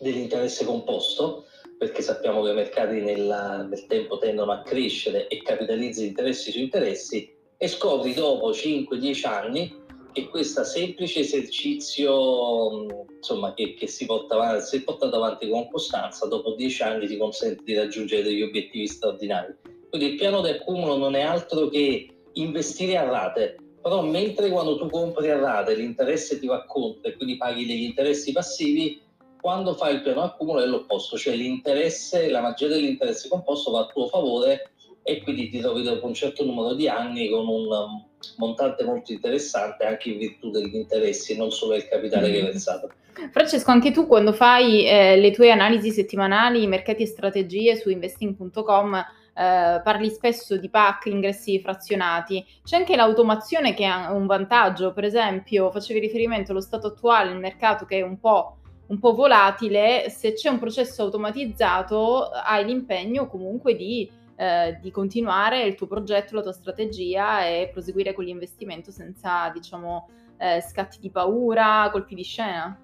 dell'interesse 0.00 0.66
composto, 0.66 1.46
perché 1.78 2.02
sappiamo 2.02 2.42
che 2.42 2.50
i 2.50 2.54
mercati 2.54 3.00
nella, 3.00 3.62
nel 3.62 3.86
tempo 3.86 4.18
tendono 4.18 4.52
a 4.52 4.62
crescere 4.62 5.28
e 5.28 5.42
capitalizzi 5.42 6.06
interessi 6.06 6.50
su 6.50 6.58
interessi, 6.58 7.34
e 7.58 7.68
scopri 7.68 8.12
dopo 8.14 8.50
5-10 8.50 9.26
anni 9.26 9.84
che 10.12 10.28
questo 10.28 10.64
semplice 10.64 11.20
esercizio 11.20 13.04
insomma, 13.16 13.52
che, 13.52 13.74
che, 13.74 13.86
si 13.86 14.06
porta 14.06 14.34
avanti, 14.34 14.64
se 14.64 14.82
portato 14.82 15.16
avanti 15.16 15.48
con 15.48 15.68
costanza, 15.68 16.26
dopo 16.26 16.54
10 16.54 16.82
anni 16.82 17.06
ti 17.06 17.18
consente 17.18 17.62
di 17.64 17.74
raggiungere 17.74 18.22
degli 18.22 18.42
obiettivi 18.42 18.86
straordinari. 18.86 19.54
Quindi 19.90 20.12
il 20.12 20.16
piano 20.16 20.40
di 20.40 20.48
accumulo 20.48 20.96
non 20.96 21.14
è 21.14 21.20
altro 21.20 21.68
che 21.68 22.08
investire 22.32 22.96
a 22.96 23.04
rate, 23.04 23.56
però 23.82 24.02
mentre 24.02 24.48
quando 24.48 24.78
tu 24.78 24.88
compri 24.88 25.30
a 25.30 25.38
rate 25.38 25.74
l'interesse 25.74 26.38
ti 26.38 26.46
va 26.46 26.64
contro 26.64 27.10
e 27.10 27.16
quindi 27.16 27.36
paghi 27.36 27.66
degli 27.66 27.84
interessi 27.84 28.32
passivi, 28.32 29.00
quando 29.46 29.74
fai 29.74 29.94
il 29.94 30.02
piano 30.02 30.22
accumulo 30.22 30.60
è 30.60 30.66
l'opposto, 30.66 31.16
cioè 31.16 31.36
l'interesse, 31.36 32.28
la 32.30 32.40
magia 32.40 32.66
dell'interesse 32.66 33.28
composto 33.28 33.70
va 33.70 33.82
a 33.82 33.86
tuo 33.86 34.08
favore 34.08 34.72
e 35.04 35.22
quindi 35.22 35.48
ti 35.50 35.60
trovi 35.60 35.84
dopo 35.84 36.04
un 36.04 36.14
certo 36.14 36.44
numero 36.44 36.74
di 36.74 36.88
anni 36.88 37.28
con 37.28 37.46
un 37.46 37.66
um, 37.70 38.04
montante 38.38 38.82
molto 38.82 39.12
interessante 39.12 39.84
anche 39.84 40.10
in 40.10 40.18
virtù 40.18 40.50
degli 40.50 40.74
interessi, 40.74 41.36
non 41.36 41.52
solo 41.52 41.74
del 41.74 41.86
capitale 41.86 42.28
che 42.28 42.38
hai 42.38 42.42
mm. 42.42 42.46
versato. 42.46 42.90
Francesco, 43.30 43.70
anche 43.70 43.92
tu 43.92 44.08
quando 44.08 44.32
fai 44.32 44.84
eh, 44.84 45.16
le 45.16 45.30
tue 45.30 45.52
analisi 45.52 45.92
settimanali, 45.92 46.66
mercati 46.66 47.04
e 47.04 47.06
strategie 47.06 47.76
su 47.76 47.88
investing.com, 47.88 48.94
eh, 48.96 49.04
parli 49.32 50.10
spesso 50.10 50.56
di 50.56 50.68
PAC, 50.68 51.06
ingressi 51.06 51.60
frazionati. 51.60 52.44
C'è 52.64 52.78
anche 52.78 52.96
l'automazione 52.96 53.74
che 53.74 53.84
ha 53.84 54.10
un 54.10 54.26
vantaggio, 54.26 54.92
per 54.92 55.04
esempio, 55.04 55.70
facevi 55.70 56.00
riferimento 56.00 56.50
allo 56.50 56.60
stato 56.60 56.88
attuale, 56.88 57.30
il 57.30 57.38
mercato 57.38 57.84
che 57.84 57.98
è 57.98 58.02
un 58.02 58.18
po' 58.18 58.56
un 58.88 58.98
po' 58.98 59.14
volatile, 59.14 60.08
se 60.10 60.32
c'è 60.32 60.48
un 60.48 60.58
processo 60.58 61.02
automatizzato 61.02 62.30
hai 62.30 62.64
l'impegno 62.64 63.26
comunque 63.26 63.74
di, 63.74 64.08
eh, 64.36 64.78
di, 64.80 64.90
continuare 64.90 65.64
il 65.64 65.74
tuo 65.74 65.86
progetto, 65.86 66.34
la 66.36 66.42
tua 66.42 66.52
strategia 66.52 67.46
e 67.46 67.70
proseguire 67.72 68.12
con 68.12 68.24
l'investimento 68.24 68.90
senza, 68.90 69.50
diciamo, 69.50 70.08
eh, 70.38 70.60
scatti 70.60 70.98
di 71.00 71.10
paura, 71.10 71.88
colpi 71.90 72.14
di 72.14 72.22
scena. 72.22 72.80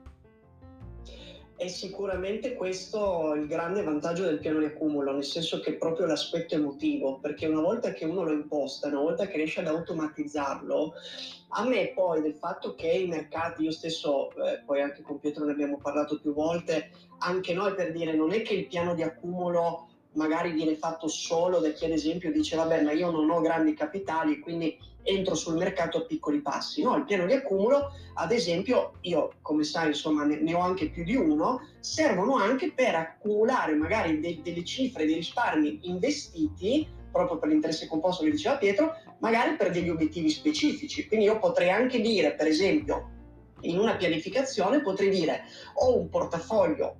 È 1.55 1.69
sicuramente 1.69 2.55
questo 2.55 3.35
il 3.35 3.47
grande 3.47 3.85
vantaggio 3.85 4.25
del 4.25 4.41
piano 4.41 4.59
di 4.59 4.65
accumulo, 4.65 5.13
nel 5.13 5.23
senso 5.23 5.61
che 5.61 5.75
proprio 5.75 6.07
l'aspetto 6.07 6.57
emotivo, 6.57 7.21
perché 7.21 7.47
una 7.47 7.61
volta 7.61 7.93
che 7.93 8.05
uno 8.05 8.25
lo 8.25 8.33
imposta, 8.33 8.89
una 8.89 8.99
volta 8.99 9.29
che 9.29 9.37
riesce 9.37 9.61
ad 9.61 9.69
automatizzarlo, 9.69 10.95
a 11.55 11.65
me 11.65 11.93
poi 11.95 12.23
del 12.23 12.35
fatto 12.35 12.75
che 12.75 12.89
i 12.89 13.07
mercati, 13.07 13.63
io 13.63 13.73
stesso, 13.73 14.31
eh, 14.31 14.63
poi 14.65 14.81
anche 14.81 15.03
con 15.03 15.19
Pietro 15.19 15.45
ne 15.45 15.53
abbiamo 15.53 15.79
parlato 15.79 16.19
più 16.21 16.33
volte, 16.33 16.91
anche 17.19 17.53
noi 17.53 17.75
per 17.75 17.93
dire 17.93 18.15
non 18.15 18.33
è 18.33 18.43
che 18.43 18.55
il 18.55 18.67
piano 18.67 18.95
di 18.95 19.03
accumulo 19.03 19.89
magari 20.15 20.53
viene 20.53 20.77
fatto 20.77 21.09
solo 21.09 21.59
da 21.59 21.71
chi 21.71 21.87
ad 21.87 21.93
esempio 21.93 22.31
dice 22.31 22.55
vabbè 22.55 22.83
ma 22.83 22.93
io 22.93 23.11
non 23.11 23.31
ho 23.31 23.41
grandi 23.41 23.73
capitali 23.73 24.41
quindi 24.41 24.77
entro 25.03 25.35
sul 25.35 25.57
mercato 25.57 25.99
a 25.99 26.05
piccoli 26.05 26.41
passi. 26.41 26.83
No, 26.83 26.97
il 26.97 27.05
piano 27.05 27.27
di 27.27 27.33
accumulo, 27.33 27.93
ad 28.15 28.33
esempio, 28.33 28.95
io 29.03 29.33
come 29.43 29.65
sai, 29.65 29.89
insomma, 29.89 30.25
ne, 30.25 30.41
ne 30.41 30.55
ho 30.55 30.61
anche 30.61 30.91
più 30.91 31.05
di 31.05 31.17
uno, 31.17 31.61
servono 31.81 32.37
anche 32.37 32.73
per 32.73 32.95
accumulare 32.95 33.75
magari 33.75 34.21
de, 34.21 34.41
delle 34.43 34.65
cifre, 34.65 35.07
dei 35.07 35.17
risparmi 35.17 35.81
investiti, 35.83 36.89
proprio 37.11 37.39
per 37.39 37.49
l'interesse 37.49 37.89
composto 37.89 38.25
che 38.25 38.31
diceva 38.31 38.57
Pietro, 38.57 38.95
magari 39.23 39.55
per 39.57 39.71
degli 39.71 39.88
obiettivi 39.88 40.29
specifici. 40.29 41.07
Quindi 41.07 41.26
io 41.26 41.38
potrei 41.38 41.71
anche 41.71 42.00
dire, 42.00 42.35
per 42.35 42.49
esempio, 42.49 43.11
in 43.61 43.79
una 43.79 43.97
pianificazione, 43.97 44.83
potrei 44.83 45.09
dire 45.09 45.45
ho 45.75 45.97
un 45.97 46.09
portafoglio 46.09 46.97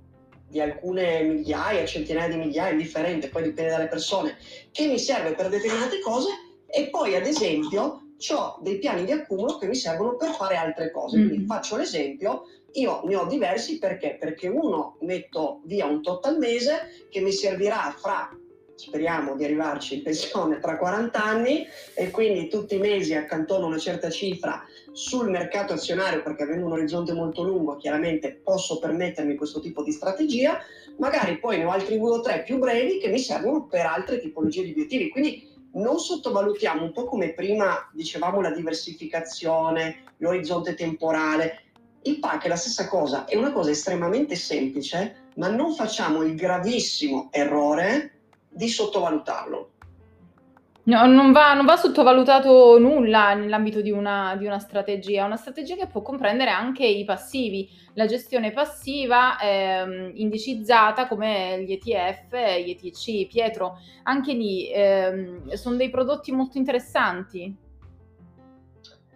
di 0.47 0.61
alcune 0.61 1.23
migliaia, 1.23 1.85
centinaia 1.85 2.29
di 2.29 2.37
migliaia, 2.37 2.71
indifferente, 2.71 3.27
poi 3.27 3.43
dipende 3.43 3.71
dalle 3.71 3.87
persone, 3.87 4.37
che 4.71 4.87
mi 4.87 4.97
serve 4.97 5.33
per 5.33 5.49
determinate 5.49 5.99
cose 5.99 6.29
e 6.65 6.89
poi 6.89 7.15
ad 7.15 7.25
esempio 7.25 7.99
ho 8.31 8.59
dei 8.61 8.77
piani 8.77 9.03
di 9.03 9.11
accumulo 9.11 9.57
che 9.57 9.67
mi 9.67 9.75
servono 9.75 10.15
per 10.15 10.29
fare 10.29 10.55
altre 10.55 10.91
cose. 10.91 11.17
Quindi 11.17 11.45
faccio 11.45 11.75
l'esempio, 11.75 12.43
io 12.73 13.01
ne 13.03 13.17
ho 13.17 13.25
diversi 13.25 13.79
perché? 13.79 14.15
Perché 14.17 14.47
uno 14.47 14.97
metto 15.01 15.61
via 15.65 15.85
un 15.85 16.01
tot 16.01 16.25
al 16.25 16.37
mese 16.37 17.07
che 17.09 17.19
mi 17.19 17.33
servirà 17.33 17.93
fra 17.97 18.29
speriamo 18.75 19.35
di 19.35 19.43
arrivarci 19.43 19.95
in 19.95 20.03
pensione 20.03 20.59
tra 20.59 20.77
40 20.77 21.23
anni 21.23 21.65
e 21.93 22.09
quindi 22.11 22.47
tutti 22.49 22.75
i 22.75 22.79
mesi 22.79 23.13
accantono 23.13 23.67
una 23.67 23.77
certa 23.77 24.09
cifra 24.09 24.63
sul 24.91 25.29
mercato 25.29 25.73
azionario 25.73 26.23
perché 26.23 26.43
avendo 26.43 26.65
un 26.65 26.73
orizzonte 26.73 27.13
molto 27.13 27.43
lungo 27.43 27.77
chiaramente 27.77 28.39
posso 28.43 28.79
permettermi 28.79 29.35
questo 29.35 29.59
tipo 29.59 29.83
di 29.83 29.91
strategia 29.91 30.57
magari 30.97 31.39
poi 31.39 31.57
ne 31.57 31.65
ho 31.65 31.71
altri 31.71 31.97
due 31.97 32.11
o 32.11 32.21
tre 32.21 32.43
più 32.43 32.57
brevi 32.57 32.99
che 32.99 33.09
mi 33.09 33.19
servono 33.19 33.67
per 33.67 33.85
altre 33.85 34.19
tipologie 34.19 34.63
di 34.63 34.71
obiettivi 34.71 35.09
quindi 35.09 35.51
non 35.73 35.99
sottovalutiamo 35.99 36.83
un 36.83 36.91
po' 36.91 37.05
come 37.05 37.33
prima 37.33 37.89
dicevamo 37.93 38.41
la 38.41 38.51
diversificazione, 38.51 40.03
l'orizzonte 40.17 40.75
temporale. 40.75 41.63
Il 42.03 42.19
PAC 42.19 42.43
è 42.43 42.47
la 42.47 42.55
stessa 42.55 42.87
cosa, 42.87 43.25
è 43.25 43.35
una 43.35 43.51
cosa 43.51 43.71
estremamente 43.71 44.35
semplice, 44.35 45.29
ma 45.37 45.47
non 45.47 45.73
facciamo 45.73 46.21
il 46.21 46.35
gravissimo 46.35 47.29
errore 47.31 48.22
di 48.53 48.67
sottovalutarlo. 48.67 49.69
No, 50.85 51.05
non 51.05 51.31
va, 51.31 51.53
non 51.53 51.63
va, 51.63 51.77
sottovalutato 51.77 52.77
nulla 52.77 53.33
nell'ambito 53.33 53.79
di 53.79 53.89
una, 53.89 54.35
di 54.35 54.45
una, 54.45 54.59
strategia, 54.59 55.23
una 55.23 55.37
strategia 55.37 55.77
che 55.77 55.87
può 55.87 56.01
comprendere 56.01 56.49
anche 56.49 56.85
i 56.85 57.05
passivi, 57.05 57.69
la 57.93 58.05
gestione 58.05 58.51
passiva 58.51 59.39
ehm, 59.39 60.11
indicizzata 60.15 61.07
come 61.07 61.63
gli 61.63 61.71
ETF, 61.71 62.33
gli 62.59 62.71
ETC. 62.71 63.27
Pietro, 63.27 63.77
anche 64.03 64.33
lì 64.33 64.69
ehm, 64.73 65.53
sono 65.53 65.77
dei 65.77 65.89
prodotti 65.89 66.33
molto 66.33 66.57
interessanti. 66.57 67.55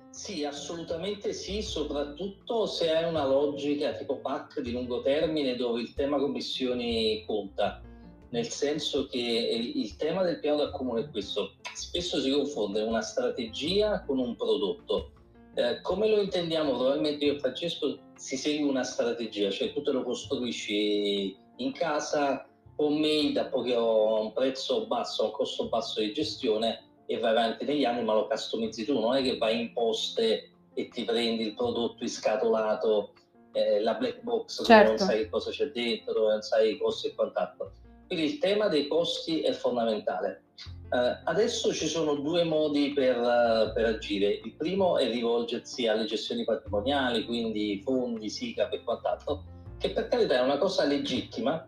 Sì, 0.10 0.46
assolutamente 0.46 1.34
sì, 1.34 1.62
soprattutto 1.62 2.66
se 2.66 2.96
hai 2.96 3.08
una 3.10 3.26
logica 3.26 3.92
tipo 3.92 4.20
PAC 4.20 4.62
di 4.62 4.72
lungo 4.72 5.02
termine 5.02 5.56
dove 5.58 5.82
il 5.82 5.94
tema 5.94 6.18
commissioni 6.18 7.24
conta 7.28 7.82
nel 8.30 8.48
senso 8.50 9.08
che 9.08 9.18
il 9.18 9.96
tema 9.96 10.24
del 10.24 10.40
piano 10.40 10.58
d'accumulo 10.58 11.02
è 11.02 11.10
questo, 11.10 11.54
spesso 11.74 12.20
si 12.20 12.32
confonde 12.32 12.82
una 12.82 13.02
strategia 13.02 14.04
con 14.06 14.20
un 14.20 14.36
prodotto. 14.36 15.12
Eh, 15.56 15.82
come 15.82 16.10
lo 16.10 16.22
intendiamo? 16.22 16.76
Probabilmente 16.76 17.26
io 17.26 17.36
e 17.36 17.40
Francesco 17.40 17.98
si 18.16 18.38
segue 18.38 18.68
una 18.68 18.84
strategia, 18.84 19.50
cioè 19.50 19.72
tu 19.74 19.82
te 19.82 19.92
lo 19.92 20.04
costruisci 20.04 21.36
in 21.58 21.72
casa 21.72 22.48
homemade 22.76 23.40
a 23.40 23.46
poco 23.46 24.18
a 24.18 24.20
un 24.22 24.34
prezzo 24.34 24.86
basso, 24.86 25.24
a 25.24 25.26
un 25.28 25.32
costo 25.32 25.68
basso 25.70 26.00
di 26.00 26.14
gestione 26.14 26.84
e 27.08 27.18
vai 27.18 27.32
avanti 27.32 27.66
negli 27.66 27.86
anni, 27.86 28.04
ma 28.04 28.14
lo 28.14 28.28
customizzi 28.28 28.86
tu, 28.86 29.00
non 29.00 29.16
è 29.16 29.24
che 29.24 29.38
vai 29.38 29.62
in 29.62 29.74
poste 29.74 30.52
e 30.74 30.88
ti 30.90 31.04
prendi 31.06 31.48
il 31.48 31.54
prodotto 31.56 32.04
iscatolato, 32.04 33.14
eh, 33.54 33.82
la 33.82 33.96
black 33.96 34.22
box, 34.22 34.64
certo. 34.64 34.90
non 34.90 34.98
sai 35.00 35.30
cosa 35.30 35.50
c'è 35.50 35.72
dentro, 35.72 36.30
non 36.30 36.42
sai 36.42 36.74
i 36.74 36.78
costi 36.78 37.08
e 37.08 37.16
quant'altro 37.16 37.72
quindi 38.08 38.26
il 38.26 38.38
tema 38.40 38.68
dei 38.68 38.88
costi 38.88 39.42
è 39.42 39.52
fondamentale. 39.52 40.44
Uh, 40.90 41.20
adesso 41.26 41.74
ci 41.74 41.86
sono 41.86 42.16
due 42.16 42.46
modi 42.46 42.94
per, 42.94 43.18
uh, 43.18 43.74
per, 43.74 43.86
agire. 43.86 44.40
Il 44.44 44.54
primo 44.56 44.98
è 44.98 45.10
rivolgersi 45.12 45.86
alle 45.86 46.06
gestioni 46.06 46.46
patrimoniali, 46.46 47.26
quindi 47.26 47.82
fondi, 47.84 48.30
SICAP 48.30 48.74
e 48.74 48.84
quant'altro, 48.84 49.44
che 49.78 49.90
per 49.90 50.08
carità 50.08 50.36
è 50.36 50.42
una 50.42 50.58
cosa 50.58 50.86
legittima, 50.86 51.68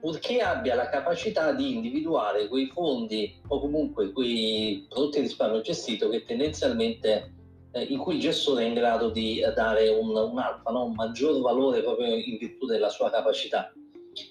purché 0.00 0.40
abbia 0.40 0.74
la 0.74 0.88
capacità 0.88 1.52
di 1.52 1.74
individuare 1.74 2.48
quei 2.48 2.66
fondi 2.66 3.40
o 3.46 3.60
comunque 3.60 4.10
quei 4.12 4.84
prodotti 4.88 5.20
di 5.20 5.26
risparmio 5.26 5.60
gestito 5.60 6.08
che 6.08 6.24
tendenzialmente 6.24 7.32
eh, 7.72 7.82
in 7.84 7.98
cui 7.98 8.14
il 8.14 8.20
gestore 8.20 8.64
è 8.64 8.66
in 8.66 8.74
grado 8.74 9.10
di 9.10 9.42
dare 9.54 9.88
un, 9.90 10.08
un 10.10 10.38
alfa, 10.38 10.70
no? 10.70 10.84
un 10.86 10.94
maggior 10.94 11.40
valore 11.40 11.82
proprio 11.82 12.14
in 12.14 12.36
virtù 12.36 12.66
della 12.66 12.88
sua 12.88 13.10
capacità. 13.10 13.72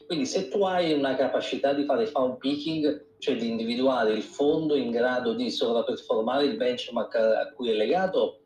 Quindi 0.08 0.26
se 0.26 0.48
tu 0.48 0.64
hai 0.64 0.94
una 0.94 1.16
capacità 1.16 1.74
di 1.74 1.86
fare 1.86 2.08
found 2.08 2.38
picking, 2.38 3.18
cioè 3.20 3.36
di 3.36 3.50
individuare 3.50 4.14
il 4.14 4.24
fondo 4.24 4.76
in 4.76 4.92
grado 4.92 5.34
di 5.34 5.50
sovraperformare 5.50 6.46
il 6.46 6.58
benchmark 6.58 7.16
a 7.16 7.52
cui 7.56 7.70
è 7.70 7.74
legato, 7.74 8.40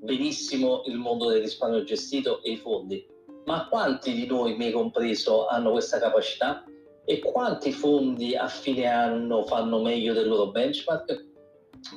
benissimo 0.00 0.82
il 0.86 0.96
mondo 0.96 1.28
del 1.28 1.40
risparmio 1.40 1.82
gestito 1.82 2.42
e 2.42 2.52
i 2.52 2.56
fondi. 2.56 3.06
Ma 3.46 3.68
quanti 3.68 4.12
di 4.12 4.26
noi, 4.26 4.56
me 4.56 4.70
compreso, 4.70 5.46
hanno 5.46 5.72
questa 5.72 5.98
capacità? 5.98 6.64
E 7.04 7.18
quanti 7.18 7.72
fondi 7.72 8.34
a 8.34 8.48
fine 8.48 8.86
anno 8.86 9.44
fanno 9.44 9.82
meglio 9.82 10.14
del 10.14 10.28
loro 10.28 10.50
benchmark? 10.50 11.32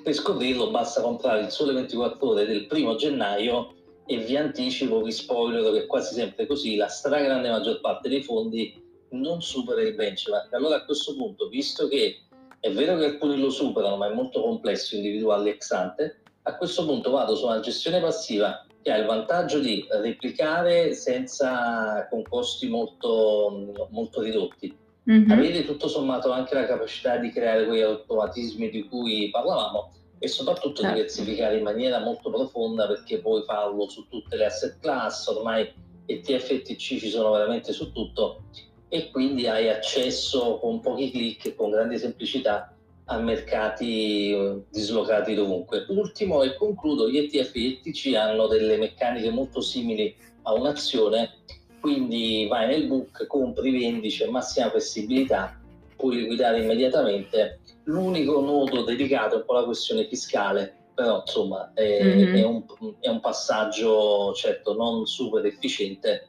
Per 0.04 0.14
scoprirlo 0.14 0.70
basta 0.70 1.02
comprare 1.02 1.42
il 1.42 1.50
sole 1.50 1.72
24 1.72 2.28
ore 2.28 2.46
del 2.46 2.68
primo 2.68 2.96
gennaio 2.96 3.74
e 4.06 4.18
vi 4.18 4.36
anticipo, 4.36 5.02
vi 5.02 5.12
spoiler 5.12 5.72
che 5.72 5.86
quasi 5.86 6.14
sempre 6.14 6.46
così, 6.46 6.76
la 6.76 6.88
stragrande 6.88 7.50
maggior 7.50 7.80
parte 7.80 8.10
dei 8.10 8.22
fondi 8.22 8.86
non 9.10 9.42
supera 9.42 9.82
il 9.82 9.96
benchmark, 9.96 10.54
allora 10.54 10.78
a 10.78 10.86
questo 10.86 11.16
punto, 11.16 11.48
visto 11.48 11.88
che 11.88 12.22
è 12.60 12.72
vero 12.72 12.98
che 12.98 13.06
alcuni 13.06 13.40
lo 13.40 13.50
superano, 13.50 13.98
ma 13.98 14.10
è 14.10 14.14
molto 14.14 14.42
complesso 14.42 14.96
individuarli 14.96 15.50
ex 15.50 15.72
ante, 15.72 16.22
a 16.44 16.56
questo 16.56 16.86
punto 16.86 17.12
vado 17.12 17.36
su 17.36 17.46
una 17.46 17.60
gestione 17.60 18.00
passiva 18.00 18.66
che 18.82 18.92
ha 18.92 18.98
il 18.98 19.06
vantaggio 19.06 19.60
di 19.60 19.86
replicare 19.90 20.94
senza 20.94 22.08
con 22.10 22.24
costi 22.24 22.70
molto, 22.70 23.88
molto 23.90 24.22
ridotti. 24.22 24.76
Mm-hmm. 25.10 25.30
Avere 25.30 25.66
tutto 25.66 25.88
sommato 25.88 26.32
anche 26.32 26.54
la 26.54 26.66
capacità 26.66 27.18
di 27.18 27.32
creare 27.32 27.66
quegli 27.66 27.82
automatismi 27.82 28.70
di 28.70 28.88
cui 28.88 29.30
parlavamo 29.30 29.92
e 30.20 30.28
soprattutto 30.28 30.82
certo. 30.82 30.96
diversificare 30.96 31.58
in 31.58 31.64
maniera 31.64 32.00
molto 32.00 32.30
profonda 32.30 32.88
perché 32.88 33.20
puoi 33.20 33.44
farlo 33.44 33.88
su 33.88 34.08
tutte 34.08 34.36
le 34.36 34.46
asset 34.46 34.80
class, 34.80 35.28
ormai 35.28 35.72
ETF 36.06 36.52
e 36.52 36.62
TC 36.62 36.76
ci 36.76 37.10
sono 37.10 37.32
veramente 37.32 37.74
su 37.74 37.92
tutto 37.92 38.44
e 38.90 39.12
quindi 39.12 39.48
hai 39.48 39.70
accesso 39.70 40.60
con 40.60 40.80
pochi 40.80 41.12
clic 41.12 41.46
e 41.46 41.56
con 41.56 41.72
grande 41.72 41.98
semplicità 41.98 42.72
a 43.10 43.20
mercati 43.20 44.32
eh, 44.32 44.64
dislocati 44.70 45.34
dovunque. 45.34 45.86
Ultimo 45.90 46.44
e 46.44 46.56
concludo, 46.56 47.10
gli 47.10 47.18
ETF 47.18 47.56
e 47.56 47.60
gli 47.60 47.82
ETC 47.84 48.16
hanno 48.16 48.48
delle 48.48 48.78
meccaniche 48.78 49.30
molto 49.30 49.62
simili 49.62 50.16
a 50.44 50.54
un'azione, 50.54 51.32
quindi 51.80 52.48
vai 52.50 52.68
nel 52.68 52.88
book, 52.88 53.26
compri, 53.28 53.72
vendi, 53.72 54.10
c'è 54.10 54.28
massima 54.28 54.70
flessibilità, 54.70 55.60
puoi 55.96 56.22
liquidare 56.22 56.62
immediatamente. 56.62 57.60
L'unico 57.84 58.42
nodo 58.42 58.84
dedicato 58.84 59.36
è 59.36 59.38
un 59.40 59.46
po' 59.46 59.54
la 59.54 59.64
questione 59.64 60.08
fiscale, 60.08 60.76
però 60.94 61.22
insomma 61.26 61.72
è, 61.74 62.04
mm-hmm. 62.04 62.36
è, 62.36 62.44
un, 62.44 62.64
è 63.00 63.08
un 63.08 63.20
passaggio 63.20 64.34
certo 64.34 64.74
non 64.74 65.06
super 65.06 65.46
efficiente, 65.46 66.28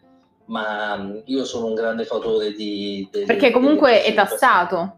ma 0.49 0.97
mm, 0.97 1.19
io 1.25 1.45
sono 1.45 1.67
un 1.67 1.75
grande 1.75 2.05
fautore 2.05 2.52
di... 2.52 3.09
di 3.11 3.25
Perché 3.25 3.50
comunque 3.50 4.02
è 4.02 4.12
tassato, 4.14 4.97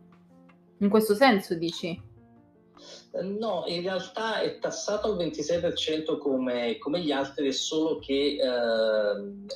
in 0.79 0.89
questo 0.89 1.15
senso 1.15 1.55
dici? 1.55 2.09
No, 3.23 3.65
in 3.67 3.83
realtà 3.83 4.41
è 4.41 4.59
tassato 4.59 5.09
al 5.09 5.17
26% 5.19 6.19
come, 6.19 6.79
come 6.79 7.01
gli 7.01 7.11
altri, 7.11 7.49
è 7.49 7.53
solo 7.53 7.99
che 7.99 8.39
eh, 8.39 9.49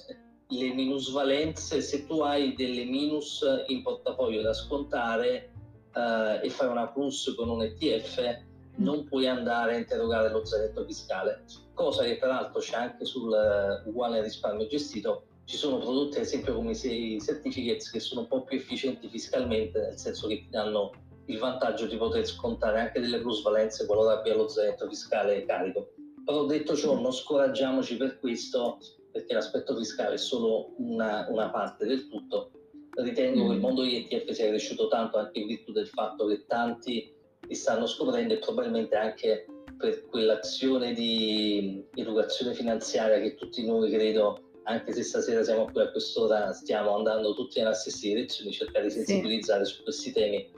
le 0.48 0.74
minusvalenze, 0.74 1.80
se 1.80 2.06
tu 2.06 2.20
hai 2.20 2.54
delle 2.54 2.84
minus 2.84 3.44
in 3.68 3.82
portafoglio 3.82 4.42
da 4.42 4.52
scontare 4.52 5.52
eh, 5.94 6.40
e 6.42 6.50
fai 6.50 6.68
una 6.68 6.88
plus 6.88 7.32
con 7.36 7.48
un 7.48 7.62
ETF, 7.62 8.42
non 8.76 9.04
puoi 9.04 9.28
andare 9.28 9.74
a 9.74 9.78
interrogare 9.78 10.30
lo 10.30 10.44
zainetto 10.44 10.84
fiscale, 10.84 11.44
cosa 11.74 12.02
che 12.02 12.18
tra 12.18 12.28
l'altro 12.28 12.60
c'è 12.60 12.76
anche 12.76 13.04
sul 13.04 13.30
uh, 13.30 13.88
uguale 13.88 14.20
risparmio 14.20 14.66
gestito, 14.66 15.26
ci 15.44 15.56
sono 15.56 15.78
prodotti 15.78 16.16
ad 16.16 16.24
esempio 16.24 16.54
come 16.54 16.72
i 16.72 17.20
certificates 17.20 17.90
che 17.90 18.00
sono 18.00 18.22
un 18.22 18.28
po' 18.28 18.44
più 18.44 18.56
efficienti 18.56 19.08
fiscalmente, 19.08 19.78
nel 19.80 19.98
senso 19.98 20.26
che 20.26 20.36
ti 20.36 20.48
danno 20.50 20.92
il 21.26 21.38
vantaggio 21.38 21.86
di 21.86 21.96
poter 21.96 22.26
scontare 22.26 22.80
anche 22.80 23.00
delle 23.00 23.20
plusvalenze 23.20 23.86
qualora 23.86 24.18
abbia 24.18 24.36
lo 24.36 24.48
zainetto 24.48 24.88
fiscale 24.88 25.44
carico. 25.44 25.92
Però 26.24 26.46
detto 26.46 26.74
ciò, 26.74 26.98
non 26.98 27.12
scoraggiamoci 27.12 27.96
per 27.96 28.18
questo, 28.18 28.78
perché 29.12 29.34
l'aspetto 29.34 29.76
fiscale 29.76 30.14
è 30.14 30.18
solo 30.18 30.74
una, 30.78 31.26
una 31.28 31.50
parte 31.50 31.86
del 31.86 32.08
tutto. 32.08 32.50
Ritengo 32.94 33.44
mm. 33.44 33.46
che 33.46 33.52
il 33.52 33.58
mm. 33.58 33.62
mondo 33.62 33.82
degli 33.82 34.06
ETF 34.08 34.30
sia 34.30 34.48
cresciuto 34.48 34.88
tanto 34.88 35.18
anche 35.18 35.40
in 35.40 35.46
virtù 35.46 35.72
del 35.72 35.88
fatto 35.88 36.26
che 36.26 36.46
tanti 36.46 37.12
li 37.46 37.54
stanno 37.54 37.86
scoprendo 37.86 38.34
e 38.34 38.38
probabilmente 38.38 38.96
anche 38.96 39.46
per 39.76 40.06
quell'azione 40.06 40.94
di 40.94 41.84
educazione 41.94 42.54
finanziaria 42.54 43.20
che 43.20 43.34
tutti 43.34 43.66
noi 43.66 43.90
credo 43.90 44.43
anche 44.64 44.92
se 44.92 45.02
stasera 45.02 45.42
siamo 45.42 45.66
qui 45.71 45.80
a 45.83 45.90
quest'ora, 45.90 46.52
stiamo 46.52 46.97
andando 46.97 47.35
tutti 47.35 47.59
nella 47.59 47.75
stessa 47.75 48.06
direzione, 48.06 48.50
cercare 48.50 48.85
di 48.85 48.90
sensibilizzare 48.90 49.64
sì. 49.64 49.75
su 49.75 49.83
questi 49.83 50.12
temi 50.12 50.50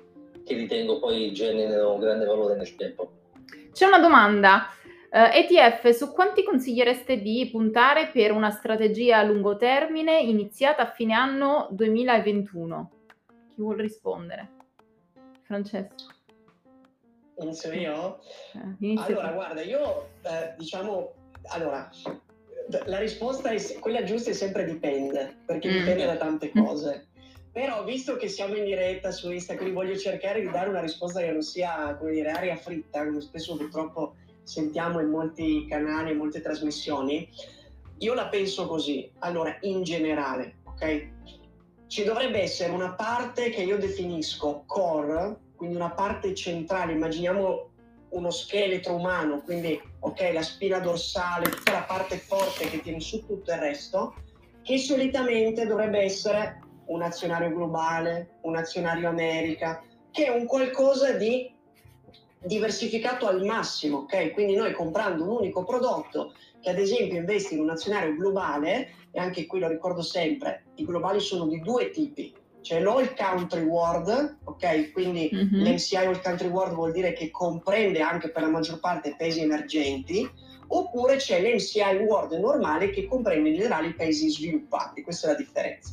che 0.45 0.55
ritengo 0.55 1.01
poi 1.01 1.33
generino 1.33 1.93
un 1.93 2.01
grande 2.01 2.25
valore 2.25 2.57
nel 2.57 2.75
tempo. 2.77 3.11
C'è 3.73 3.87
una 3.87 3.99
domanda. 3.99 4.69
Uh, 5.11 5.19
eh, 5.19 5.47
ETF, 5.49 5.91
su 5.91 6.13
quanti 6.13 6.45
consigliereste 6.45 7.21
di 7.21 7.49
puntare 7.51 8.09
per 8.09 8.33
una 8.33 8.51
strategia 8.51 9.19
a 9.19 9.23
lungo 9.23 9.57
termine 9.57 10.21
iniziata 10.21 10.83
a 10.83 10.91
fine 10.93 11.15
anno 11.15 11.69
2021? 11.71 12.91
Chi 13.55 13.61
vuol 13.61 13.77
rispondere? 13.77 14.51
Francesco. 15.43 16.15
Inizio 17.39 17.73
io? 17.73 18.19
Eh, 18.55 18.77
inizio 18.81 19.19
allora, 19.19 19.29
tu. 19.29 19.35
guarda, 19.35 19.63
io 19.63 20.09
eh, 20.23 20.55
diciamo, 20.57 21.13
allora, 21.49 21.91
la 22.87 22.99
risposta 22.99 23.51
è 23.51 23.79
quella 23.79 24.03
giusta 24.03 24.31
e 24.31 24.35
sempre 24.35 24.65
dipende, 24.65 25.39
perché 25.45 25.69
mm. 25.69 25.79
dipende 25.79 26.07
da 26.07 26.17
tante 26.17 26.51
cose. 26.51 27.09
Però 27.53 27.85
visto 27.85 28.17
che 28.17 28.29
siamo 28.29 28.55
in 28.55 28.65
diretta 28.65 29.11
su 29.11 29.31
Instagram, 29.31 29.73
voglio 29.73 29.97
cercare 29.97 30.41
di 30.41 30.51
dare 30.51 30.69
una 30.69 30.81
risposta 30.81 31.21
che 31.21 31.31
non 31.31 31.43
sia, 31.43 31.97
come 31.99 32.13
dire, 32.13 32.31
aria 32.31 32.57
fritta, 32.57 33.05
come 33.05 33.21
spesso 33.21 33.57
purtroppo 33.57 34.17
sentiamo 34.43 35.01
in 35.01 35.09
molti 35.09 35.67
canali, 35.67 36.11
in 36.11 36.19
molte 36.19 36.43
trasmissioni. 36.43 37.29
Io 37.99 38.13
la 38.13 38.29
penso 38.29 38.67
così. 38.67 39.11
Allora, 39.21 39.57
in 39.63 39.83
generale, 39.85 40.57
ok? 40.65 41.09
Ci 41.87 42.05
dovrebbe 42.05 42.43
essere 42.43 42.73
una 42.73 42.93
parte 42.93 43.49
che 43.49 43.63
io 43.63 43.79
definisco 43.79 44.65
core, 44.67 45.39
quindi 45.57 45.77
una 45.77 45.93
parte 45.93 46.35
centrale, 46.35 46.93
immaginiamo 46.93 47.71
uno 48.17 48.31
scheletro 48.31 48.95
umano, 48.95 49.43
quindi 49.43 49.79
ok, 50.01 50.31
la 50.33 50.43
spina 50.43 50.79
dorsale, 50.79 51.51
tutta 51.51 51.73
la 51.73 51.83
parte 51.83 52.17
forte 52.17 52.69
che 52.69 52.81
tiene 52.81 53.01
su 53.01 53.25
tutto 53.27 53.53
il 53.53 53.59
resto, 53.59 54.15
che 54.63 54.79
solitamente 54.79 55.67
dovrebbe 55.67 56.01
essere 56.01 56.61
un 56.87 57.03
azionario 57.03 57.51
globale, 57.51 58.39
un 58.43 58.57
azionario 58.57 59.09
America, 59.09 59.83
che 60.11 60.27
è 60.27 60.31
un 60.31 60.47
qualcosa 60.47 61.13
di 61.13 61.55
diversificato 62.39 63.27
al 63.27 63.45
massimo, 63.45 63.99
ok? 63.99 64.33
Quindi 64.33 64.55
noi 64.55 64.73
comprando 64.73 65.25
un 65.25 65.31
unico 65.31 65.65
prodotto 65.65 66.33
che 66.61 66.71
ad 66.71 66.79
esempio 66.79 67.19
investe 67.19 67.55
in 67.55 67.61
un 67.61 67.71
azionario 67.71 68.15
globale, 68.15 68.95
e 69.11 69.21
anche 69.21 69.47
qui 69.47 69.61
lo 69.61 69.69
ricordo 69.69 70.03
sempre, 70.03 70.65
i 70.77 70.85
globali 70.85 71.21
sono 71.21 71.47
di 71.47 71.61
due 71.61 71.91
tipi, 71.91 72.35
c'è 72.67 72.81
l'All 72.81 73.15
Country 73.15 73.63
World, 73.63 74.39
ok? 74.43 74.91
Quindi 74.91 75.31
mm-hmm. 75.33 75.65
l'MCI 75.65 75.97
All 75.99 76.21
Country 76.21 76.49
World 76.49 76.75
vuol 76.75 76.91
dire 76.91 77.13
che 77.13 77.31
comprende 77.31 78.01
anche 78.01 78.31
per 78.31 78.43
la 78.43 78.49
maggior 78.49 78.81
parte 78.81 79.15
paesi 79.17 79.41
emergenti, 79.41 80.29
oppure 80.67 81.15
c'è 81.15 81.41
l'MCI 81.41 81.99
World 82.05 82.33
normale 82.33 82.91
che 82.91 83.07
comprende 83.07 83.51
in 83.51 83.55
generale 83.55 83.87
i 83.87 83.95
paesi 83.95 84.29
sviluppati, 84.31 85.05
questa 85.05 85.29
è 85.29 85.31
la 85.31 85.37
differenza. 85.37 85.93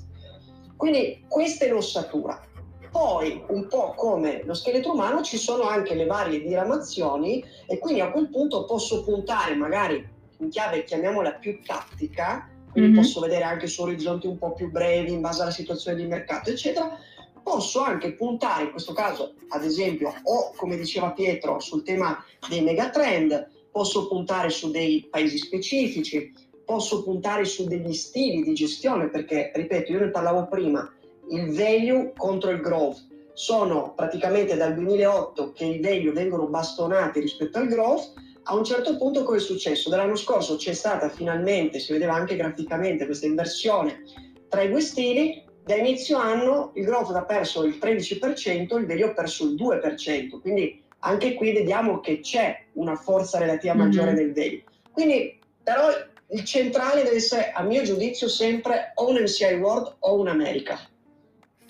Quindi 0.75 1.23
questa 1.27 1.65
è 1.65 1.69
l'ossatura. 1.69 2.41
Poi, 2.89 3.43
un 3.49 3.67
po' 3.67 3.93
come 3.95 4.41
lo 4.43 4.55
scheletro 4.55 4.93
umano, 4.93 5.21
ci 5.21 5.38
sono 5.38 5.67
anche 5.67 5.93
le 5.93 6.07
varie 6.07 6.41
diramazioni 6.41 7.45
e 7.67 7.77
quindi 7.77 8.01
a 8.01 8.09
quel 8.09 8.31
punto 8.31 8.65
posso 8.65 9.03
puntare 9.03 9.53
magari 9.53 10.09
in 10.39 10.49
chiave, 10.49 10.83
chiamiamola 10.86 11.33
più 11.33 11.62
tattica, 11.62 12.49
quindi 12.73 12.91
mm-hmm. 12.91 13.01
posso 13.01 13.19
vedere 13.21 13.43
anche 13.43 13.67
su 13.67 13.83
orizzonti 13.83 14.25
un 14.25 14.39
po' 14.39 14.53
più 14.53 14.69
brevi 14.71 15.13
in 15.13 15.21
base 15.21 15.43
alla 15.43 15.51
situazione 15.51 15.95
di 15.95 16.07
mercato, 16.07 16.49
eccetera. 16.49 16.97
Posso 17.43 17.81
anche 17.81 18.13
puntare, 18.13 18.63
in 18.63 18.71
questo 18.71 18.93
caso, 18.93 19.36
ad 19.49 19.63
esempio, 19.63 20.12
o 20.23 20.53
come 20.55 20.75
diceva 20.75 21.12
Pietro, 21.12 21.59
sul 21.59 21.83
tema 21.83 22.23
dei 22.49 22.62
megatrend, 22.62 23.47
posso 23.71 24.07
puntare 24.07 24.49
su 24.49 24.71
dei 24.71 25.07
paesi 25.09 25.38
specifici, 25.38 26.33
posso 26.65 27.03
puntare 27.03 27.45
su 27.45 27.65
degli 27.65 27.93
stili 27.93 28.41
di 28.41 28.53
gestione, 28.53 29.09
perché, 29.09 29.51
ripeto, 29.53 29.91
io 29.91 29.99
ne 29.99 30.09
parlavo 30.09 30.47
prima, 30.47 30.91
il 31.29 31.53
value 31.53 32.13
contro 32.17 32.49
il 32.49 32.62
growth. 32.62 33.05
Sono 33.33 33.93
praticamente 33.93 34.55
dal 34.55 34.73
2008 34.73 35.51
che 35.51 35.65
i 35.65 35.79
value 35.79 36.12
vengono 36.12 36.47
bastonati 36.47 37.19
rispetto 37.19 37.59
al 37.59 37.67
growth, 37.67 38.13
a 38.43 38.56
un 38.56 38.63
certo 38.63 38.97
punto 38.97 39.23
cosa 39.23 39.38
è 39.38 39.41
successo? 39.41 39.89
Dall'anno 39.89 40.15
scorso 40.15 40.56
c'è 40.56 40.73
stata 40.73 41.10
finalmente, 41.10 41.79
si 41.79 41.91
vedeva 41.93 42.13
anche 42.13 42.36
graficamente, 42.36 43.06
questa 43.06 43.25
inversione 43.25 44.03
tra 44.49 44.62
i 44.62 44.69
due 44.69 44.82
stili. 44.82 45.43
Da 45.63 45.75
inizio 45.75 46.17
anno 46.17 46.71
il 46.75 46.84
growth 46.84 47.15
ha 47.15 47.23
perso 47.23 47.63
il 47.63 47.77
13%, 47.82 48.77
il 48.77 48.86
value 48.86 49.03
ha 49.06 49.13
perso 49.13 49.45
il 49.45 49.56
2%, 49.56 50.41
quindi 50.41 50.84
anche 50.99 51.34
qui 51.36 51.53
vediamo 51.53 52.01
che 52.01 52.19
c'è 52.19 52.65
una 52.73 52.95
forza 52.95 53.39
relativa 53.39 53.73
maggiore 53.73 54.12
mm-hmm. 54.12 54.15
del 54.15 54.34
value. 54.34 54.63
Quindi 54.91 55.39
però 55.63 55.88
il 56.27 56.43
centrale 56.43 57.03
deve 57.03 57.15
essere, 57.15 57.51
a 57.51 57.63
mio 57.63 57.84
giudizio, 57.84 58.27
sempre 58.27 58.91
o 58.95 59.10
un 59.10 59.21
MCI 59.21 59.53
World 59.53 59.95
o 59.99 60.19
un 60.19 60.27
America. 60.27 60.79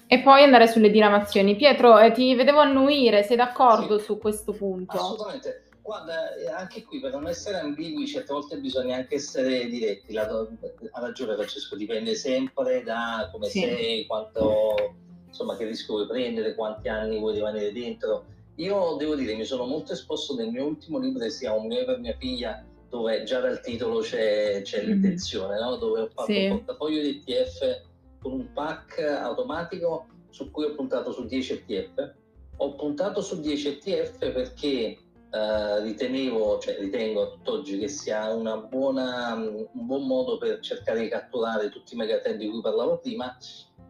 E 0.08 0.20
poi 0.22 0.44
andare 0.44 0.68
sulle 0.68 0.90
diramazioni. 0.90 1.56
Pietro, 1.56 2.00
eh, 2.00 2.12
ti 2.12 2.34
vedevo 2.36 2.60
annuire, 2.60 3.24
sei 3.24 3.38
d'accordo 3.38 4.00
sì. 4.00 4.06
su 4.06 4.18
questo 4.18 4.54
punto? 4.54 4.98
Assolutamente. 4.98 5.64
Guarda, 5.84 6.34
eh, 6.36 6.48
anche 6.48 6.84
qui 6.84 7.02
per 7.02 7.12
non 7.12 7.28
essere 7.28 7.60
ambigui, 7.60 8.08
certe 8.08 8.32
volte 8.32 8.58
bisogna 8.58 8.96
anche 8.96 9.16
essere 9.16 9.68
diretti. 9.68 10.14
La, 10.14 10.24
ha 10.24 11.00
ragione 11.02 11.36
Francesco, 11.36 11.76
dipende 11.76 12.16
sempre 12.16 12.84
da 12.84 13.28
come 13.34 13.48
sì. 13.50 13.60
sei, 13.60 14.06
quanto, 14.06 14.96
insomma, 15.28 15.58
che 15.58 15.66
rischio 15.66 15.96
vuoi 15.96 16.08
prendere, 16.08 16.56
quanti 16.56 16.88
anni 16.88 17.20
vuoi 17.20 17.34
rimanere 17.34 17.74
dentro. 17.74 18.24
Io 18.56 18.96
devo 18.98 19.16
dire, 19.16 19.36
mi 19.36 19.44
sono 19.44 19.66
molto 19.66 19.92
esposto 19.92 20.36
nel 20.36 20.52
mio 20.52 20.66
ultimo 20.66 21.00
libro 21.00 21.22
che 21.22 21.32
si 21.32 21.40
chiama 21.40 21.58
Un 21.58 21.68
mio 21.68 21.84
per 21.84 22.00
mia 22.00 22.16
figlia, 22.18 22.64
dove 22.90 23.24
già 23.24 23.42
dal 23.42 23.60
titolo 23.60 24.00
c'è, 24.00 24.62
c'è 24.62 24.84
mm. 24.84 24.88
l'intenzione, 24.88 25.60
no? 25.60 25.76
dove 25.76 26.00
ho 26.00 26.10
fatto 26.14 26.32
sì. 26.32 26.46
un 26.46 26.64
portafoglio 26.64 27.02
di 27.02 27.22
ETF 27.26 27.82
con 28.20 28.32
un 28.32 28.54
pack 28.54 29.00
automatico 29.00 30.06
su 30.30 30.50
cui 30.50 30.64
ho 30.64 30.76
puntato 30.76 31.12
su 31.12 31.26
10 31.26 31.66
ETF. 31.68 32.14
Ho 32.58 32.76
puntato 32.76 33.22
su 33.22 33.42
10 33.42 33.68
ETF 33.68 34.32
perché 34.32 34.98
Uh, 35.34 35.82
ritenevo, 35.82 36.60
cioè 36.60 36.78
ritengo 36.78 37.32
tutt'oggi 37.32 37.80
che 37.80 37.88
sia 37.88 38.36
buona, 38.70 39.34
un 39.34 39.68
buon 39.72 40.06
modo 40.06 40.38
per 40.38 40.60
cercare 40.60 41.00
di 41.00 41.08
catturare 41.08 41.70
tutti 41.70 41.96
i 41.96 41.98
megatrend 41.98 42.38
di 42.38 42.48
cui 42.48 42.62
parlavo 42.62 43.00
prima 43.00 43.36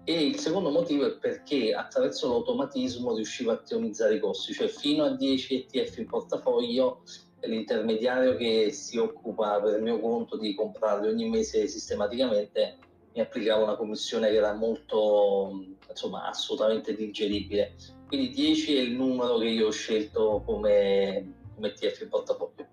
e 0.06 0.26
il 0.26 0.38
secondo 0.38 0.70
motivo 0.70 1.06
è 1.06 1.18
perché 1.18 1.74
attraverso 1.74 2.30
l'automatismo 2.30 3.14
riuscivo 3.14 3.52
a 3.52 3.56
ottimizzare 3.56 4.16
i 4.16 4.20
costi, 4.20 4.54
cioè 4.54 4.68
fino 4.68 5.04
a 5.04 5.16
10 5.16 5.68
ETF 5.70 5.98
in 5.98 6.06
portafoglio 6.08 7.02
l'intermediario 7.42 8.38
che 8.38 8.72
si 8.72 8.98
occupa 8.98 9.60
per 9.62 9.82
mio 9.82 10.00
conto 10.00 10.38
di 10.38 10.56
comprarli 10.56 11.10
ogni 11.10 11.28
mese 11.28 11.68
sistematicamente 11.68 12.78
mi 13.14 13.22
applicava 13.22 13.64
una 13.64 13.76
commissione 13.76 14.30
che 14.30 14.38
era 14.38 14.54
molto, 14.54 15.52
insomma, 15.88 16.28
assolutamente 16.28 16.96
digeribile. 16.96 17.76
Quindi 18.14 18.30
10 18.30 18.76
è 18.76 18.80
il 18.82 18.92
numero 18.92 19.40
che 19.40 19.48
io 19.48 19.66
ho 19.66 19.72
scelto 19.72 20.44
come, 20.46 21.34
come 21.56 21.74
in 21.82 22.10
portafoglio. 22.10 22.68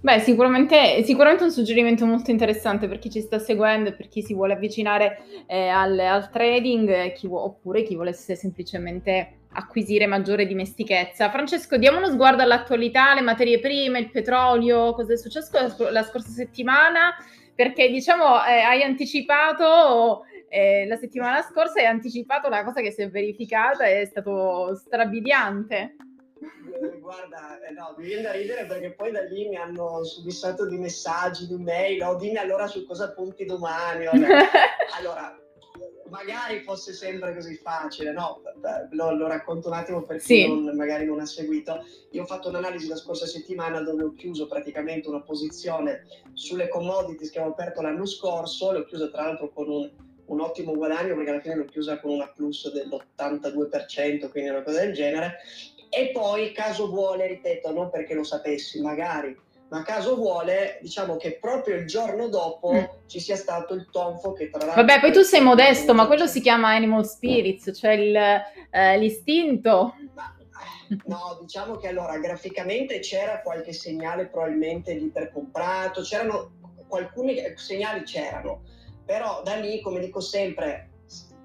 Beh, 0.00 0.20
sicuramente, 0.20 1.02
sicuramente 1.04 1.44
un 1.44 1.50
suggerimento 1.50 2.06
molto 2.06 2.30
interessante 2.30 2.88
per 2.88 2.98
chi 2.98 3.10
ci 3.10 3.20
sta 3.20 3.38
seguendo 3.38 3.90
e 3.90 3.92
per 3.92 4.08
chi 4.08 4.22
si 4.22 4.32
vuole 4.32 4.54
avvicinare 4.54 5.18
eh, 5.46 5.68
al, 5.68 5.98
al, 5.98 6.30
trading 6.30 7.12
chi 7.12 7.26
vu- 7.26 7.36
oppure 7.36 7.82
chi 7.82 7.96
volesse 7.96 8.34
semplicemente 8.34 9.40
acquisire 9.52 10.06
maggiore 10.06 10.46
dimestichezza. 10.46 11.28
Francesco, 11.28 11.76
diamo 11.76 11.98
uno 11.98 12.08
sguardo 12.08 12.40
all'attualità, 12.40 13.12
le 13.12 13.20
materie 13.20 13.60
prime, 13.60 13.98
il 13.98 14.10
petrolio, 14.10 14.94
cosa 14.94 15.12
è 15.12 15.18
successo 15.18 15.50
la, 15.52 15.90
la 15.90 16.02
scorsa 16.02 16.30
settimana, 16.30 17.14
perché 17.54 17.90
diciamo 17.90 18.42
eh, 18.46 18.60
hai 18.60 18.82
anticipato 18.82 20.22
eh, 20.48 20.86
la 20.86 20.96
settimana 20.96 21.42
scorsa 21.42 21.80
hai 21.80 21.86
anticipato 21.86 22.48
la 22.48 22.64
cosa 22.64 22.80
che 22.80 22.92
si 22.92 23.02
è 23.02 23.10
verificata 23.10 23.86
e 23.86 24.02
è 24.02 24.04
stato 24.04 24.74
strabiliante. 24.76 25.96
Eh, 26.38 26.98
guarda, 26.98 27.60
eh, 27.60 27.72
no, 27.72 27.94
mi 27.96 28.04
viene 28.04 28.22
da 28.22 28.32
ridere 28.32 28.66
perché 28.66 28.92
poi 28.92 29.10
da 29.10 29.22
lì 29.22 29.48
mi 29.48 29.56
hanno 29.56 30.04
subissato 30.04 30.66
di 30.66 30.76
messaggi, 30.76 31.46
di 31.46 31.56
mail, 31.56 32.02
oh, 32.02 32.16
dimmi 32.16 32.36
allora 32.36 32.66
su 32.66 32.86
cosa 32.86 33.12
punti 33.12 33.44
domani. 33.44 34.06
allora, 34.98 35.36
magari 36.08 36.60
fosse 36.62 36.92
sempre 36.92 37.34
così 37.34 37.56
facile, 37.56 38.12
no? 38.12 38.42
Lo, 38.90 39.14
lo 39.14 39.26
racconto 39.26 39.68
un 39.68 39.74
attimo 39.74 40.02
per 40.02 40.18
chi 40.18 40.24
sì. 40.24 40.46
non, 40.46 40.76
magari 40.76 41.06
non 41.06 41.20
ha 41.20 41.26
seguito. 41.26 41.84
Io 42.10 42.22
ho 42.22 42.26
fatto 42.26 42.48
un'analisi 42.48 42.88
la 42.88 42.96
scorsa 42.96 43.26
settimana 43.26 43.80
dove 43.80 44.04
ho 44.04 44.12
chiuso 44.12 44.46
praticamente 44.46 45.08
una 45.08 45.22
posizione 45.22 46.06
sulle 46.34 46.68
commodities 46.68 47.30
che 47.30 47.38
avevo 47.38 47.54
aperto 47.54 47.80
l'anno 47.80 48.06
scorso, 48.06 48.72
l'ho 48.72 48.84
chiusa 48.84 49.08
tra 49.08 49.24
l'altro 49.24 49.50
con 49.50 49.68
un, 49.68 49.90
un 50.26 50.40
ottimo 50.40 50.74
guadagno 50.74 51.14
perché 51.14 51.30
alla 51.30 51.40
fine 51.40 51.56
l'ho 51.56 51.64
chiusa 51.64 51.98
con 51.98 52.12
una 52.12 52.28
plus 52.28 52.72
dell'82%, 52.72 54.30
quindi 54.30 54.50
una 54.50 54.62
cosa 54.62 54.80
del 54.80 54.92
genere. 54.92 55.36
E 55.88 56.10
poi, 56.12 56.52
caso 56.52 56.88
vuole, 56.88 57.26
ripeto, 57.26 57.72
non 57.72 57.90
perché 57.90 58.14
lo 58.14 58.24
sapessi, 58.24 58.80
magari 58.80 59.36
ma 59.68 59.82
caso 59.82 60.14
vuole, 60.14 60.78
diciamo 60.80 61.16
che 61.16 61.38
proprio 61.40 61.74
il 61.76 61.86
giorno 61.86 62.28
dopo 62.28 62.72
mm. 62.72 62.84
ci 63.06 63.18
sia 63.18 63.34
stato 63.34 63.74
il 63.74 63.88
tonfo 63.90 64.32
che 64.32 64.48
tra 64.48 64.64
l'altro... 64.64 64.84
Vabbè, 64.84 65.00
poi 65.00 65.12
tu 65.12 65.22
sei 65.22 65.40
modesto, 65.40 65.92
ma 65.92 66.06
quello 66.06 66.26
si 66.26 66.40
chiama 66.40 66.68
animal 66.68 67.04
spirits, 67.06 67.72
cioè 67.74 67.92
il, 67.92 68.14
eh, 68.14 68.98
l'istinto. 68.98 69.94
Ma, 70.14 70.36
eh, 70.88 70.96
no, 71.06 71.38
diciamo 71.40 71.76
che 71.76 71.88
allora 71.88 72.16
graficamente 72.18 73.00
c'era 73.00 73.40
qualche 73.40 73.72
segnale 73.72 74.26
probabilmente 74.26 74.94
di 74.94 75.06
ipercomprato, 75.06 76.02
c'erano 76.02 76.52
alcuni 76.90 77.36
segnali 77.56 78.04
c'erano, 78.04 78.62
però 79.06 79.42
da 79.42 79.54
lì, 79.54 79.80
come 79.80 80.00
dico 80.00 80.20
sempre, 80.20 80.90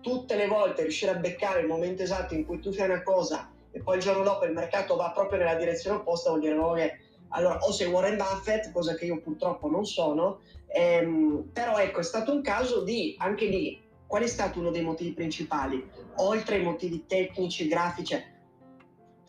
tutte 0.02 0.36
le 0.36 0.47
volte 0.47 0.82
riuscire 0.82 1.12
a 1.12 1.15
beccare 1.15 1.62
il 1.62 1.67
momento 1.67 2.02
esatto 2.02 2.34
in 2.34 2.43
cui 2.43 2.60
tu 2.60 2.74
fai 2.74 2.89
una 2.89 3.04
cosa 3.04 3.52
e 3.71 3.80
poi 3.82 3.97
il 3.97 4.02
giorno 4.02 4.24
dopo 4.24 4.45
il 4.45 4.52
mercato 4.52 4.95
va 4.95 5.12
proprio 5.12 5.38
nella 5.38 5.56
direzione 5.56 5.97
opposta 5.97 6.30
vuol 6.30 6.41
dire 6.41 6.56
no, 6.56 6.74
che 6.74 7.00
allora, 7.30 7.60
o 7.60 7.71
sei 7.71 7.88
Warren 7.88 8.17
Buffett, 8.17 8.71
cosa 8.71 8.95
che 8.95 9.06
io 9.06 9.21
purtroppo 9.21 9.69
non 9.69 9.86
sono, 9.86 10.41
ehm, 10.67 11.52
però 11.54 11.78
ecco, 11.78 12.02
è 12.02 12.04
stato 12.04 12.34
un 12.34 12.41
caso 12.41 12.84
di, 12.84 13.15
anche 13.19 13.45
lì, 13.45 13.82
qual 14.06 14.24
è 14.24 14.28
stato 14.28 14.60
uno 14.60 14.71
dei 14.71 14.82
motivi 14.82 15.13
principali? 15.13 15.89
Oltre 16.15 16.56
ai 16.56 16.63
motivi 16.63 17.06
tecnici, 17.06 17.67
grafici, 17.67 18.21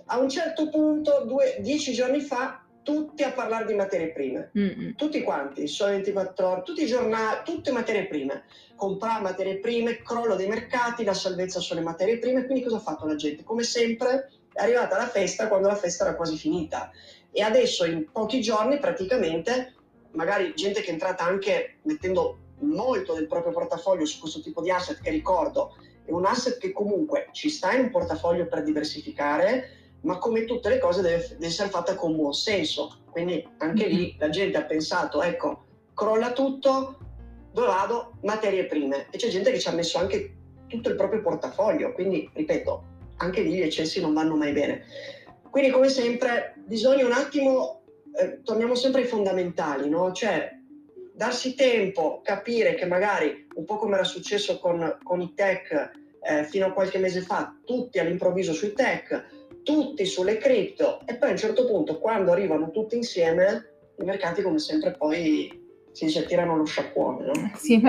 a 0.07 0.18
un 0.18 0.29
certo 0.29 0.68
punto, 0.68 1.25
due, 1.27 1.59
dieci 1.61 1.92
giorni 1.92 2.21
fa, 2.21 2.62
tutti 2.83 3.23
a 3.23 3.33
parlare 3.33 3.66
di 3.66 3.75
materie 3.75 4.12
prime, 4.12 4.51
Mm-mm. 4.57 4.95
tutti 4.97 5.23
quanti, 5.23 5.66
solo 5.66 5.92
24 5.92 6.49
ore, 6.49 6.62
tutti 6.62 6.83
i 6.83 6.87
giornali, 6.87 7.40
tutte 7.45 7.71
materie 7.71 8.07
prime, 8.07 8.45
comprare 8.75 9.23
materie 9.23 9.59
prime, 9.59 10.03
crollo 10.03 10.35
dei 10.35 10.49
mercati, 10.49 11.05
la 11.05 11.14
salvezza 11.14 11.61
sulle 11.61 11.81
materie 11.81 12.18
prime, 12.18 12.45
quindi 12.45 12.64
cosa 12.64 12.77
ha 12.77 12.81
fatto 12.81 13.07
la 13.07 13.14
gente? 13.14 13.45
Come 13.45 13.62
sempre 13.62 14.31
è 14.53 14.62
arrivata 14.62 14.97
la 14.97 15.09
festa 15.09 15.49
quando 15.49 15.68
la 15.68 15.77
festa 15.77 16.05
era 16.05 16.16
quasi 16.16 16.37
finita 16.37 16.90
e 17.31 17.42
adesso 17.42 17.85
in 17.85 18.11
pochi 18.11 18.40
giorni 18.40 18.79
praticamente 18.79 19.75
magari 20.12 20.53
gente 20.55 20.83
che 20.83 20.90
è 20.90 20.92
entrata 20.92 21.25
anche 21.25 21.79
mettendo 21.83 22.38
molto 22.61 23.14
del 23.14 23.27
proprio 23.27 23.53
portafoglio 23.53 24.05
su 24.05 24.21
questo 24.21 24.40
tipo 24.40 24.61
di 24.61 24.71
asset 24.71 25.01
che 25.01 25.11
ricordo 25.11 25.75
è 26.05 26.11
un 26.11 26.27
asset 26.27 26.59
che 26.59 26.73
comunque 26.73 27.29
ci 27.33 27.49
sta 27.49 27.73
in 27.73 27.85
un 27.85 27.90
portafoglio 27.90 28.47
per 28.47 28.62
diversificare 28.62 29.82
ma 30.03 30.19
come 30.19 30.45
tutte 30.45 30.69
le 30.69 30.79
cose 30.79 31.03
deve, 31.03 31.27
deve 31.31 31.47
essere 31.47 31.69
fatta 31.69 31.95
con 31.95 32.15
buon 32.17 32.33
senso 32.33 32.99
quindi 33.11 33.47
anche 33.59 33.87
lì 33.87 34.09
mm-hmm. 34.09 34.19
la 34.19 34.29
gente 34.29 34.59
ha 34.59 34.65
pensato 34.65 35.23
ecco 35.23 35.65
crolla 35.95 36.33
tutto 36.33 36.99
dove 37.53 37.67
vado? 37.67 38.12
materie 38.23 38.67
prime 38.67 39.09
e 39.11 39.19
c'è 39.19 39.29
gente 39.29 39.51
che 39.51 39.59
ci 39.59 39.69
ha 39.69 39.73
messo 39.73 39.99
anche 39.99 40.35
tutto 40.67 40.88
il 40.88 40.97
proprio 40.97 41.21
portafoglio 41.21 41.93
quindi 41.93 42.29
ripeto 42.33 42.91
anche 43.17 43.43
lì 43.43 43.55
gli 43.55 43.61
eccessi 43.61 44.01
non 44.01 44.15
vanno 44.15 44.37
mai 44.37 44.53
bene 44.53 44.85
quindi 45.53 45.69
come 45.69 45.91
sempre 45.91 46.55
bisogna 46.65 47.05
un 47.05 47.12
attimo, 47.12 47.83
eh, 48.19 48.41
torniamo 48.43 48.75
sempre 48.75 49.03
ai 49.03 49.07
fondamentali, 49.07 49.87
no? 49.87 50.11
Cioè 50.11 50.51
darsi 51.12 51.55
tempo, 51.55 52.23
capire 52.25 52.75
che 52.75 52.87
magari 52.87 53.47
un 53.57 53.67
po' 53.67 53.77
come 53.77 53.97
era 53.97 54.05
successo 54.05 54.59
con, 54.59 54.97
con 55.03 55.21
i 55.21 55.35
tech 55.35 55.91
eh, 56.23 56.45
fino 56.45 56.65
a 56.65 56.73
qualche 56.73 56.97
mese 56.97 57.21
fa, 57.21 57.55
tutti 57.67 57.99
all'improvviso 57.99 58.55
sui 58.55 58.73
tech, 58.73 59.42
tutti 59.62 60.05
sulle 60.07 60.37
cripto 60.38 61.01
e 61.07 61.16
poi 61.16 61.29
a 61.29 61.33
un 61.33 61.38
certo 61.38 61.66
punto 61.66 61.98
quando 61.98 62.33
arrivano 62.33 62.70
tutti 62.70 62.96
insieme 62.96 63.72
i 63.98 64.05
mercati 64.05 64.42
come 64.42 64.59
sempre 64.59 64.92
poi 64.92 65.61
si 65.92 66.07
dice 66.07 66.25
tirano 66.25 66.57
lo 66.57 66.64
sciacquone, 66.64 67.27
no? 67.27 67.53
Sì, 67.55 67.81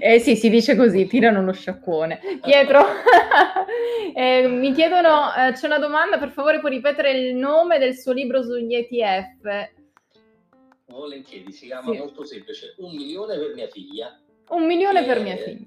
eh, 0.00 0.18
sì, 0.18 0.36
si 0.36 0.48
dice 0.48 0.74
così, 0.74 1.06
tirano 1.06 1.42
lo 1.44 1.52
sciacquone. 1.52 2.18
Pietro, 2.42 2.82
eh, 4.14 4.48
mi 4.48 4.72
chiedono, 4.72 5.34
eh, 5.34 5.52
c'è 5.52 5.66
una 5.66 5.78
domanda, 5.78 6.18
per 6.18 6.30
favore 6.30 6.60
puoi 6.60 6.72
ripetere 6.72 7.12
il 7.12 7.34
nome 7.36 7.78
del 7.78 7.94
suo 7.96 8.12
libro 8.12 8.42
sugli 8.42 8.74
ETF? 8.74 9.76
Volentieri, 10.86 11.52
si 11.52 11.66
chiama 11.66 11.92
sì. 11.92 11.98
molto 11.98 12.24
semplice, 12.24 12.74
Un 12.78 12.94
milione 12.94 13.38
per 13.38 13.54
mia 13.54 13.68
figlia. 13.68 14.18
Un 14.48 14.64
milione 14.64 15.04
per 15.04 15.20
mia 15.20 15.36
figlia. 15.36 15.66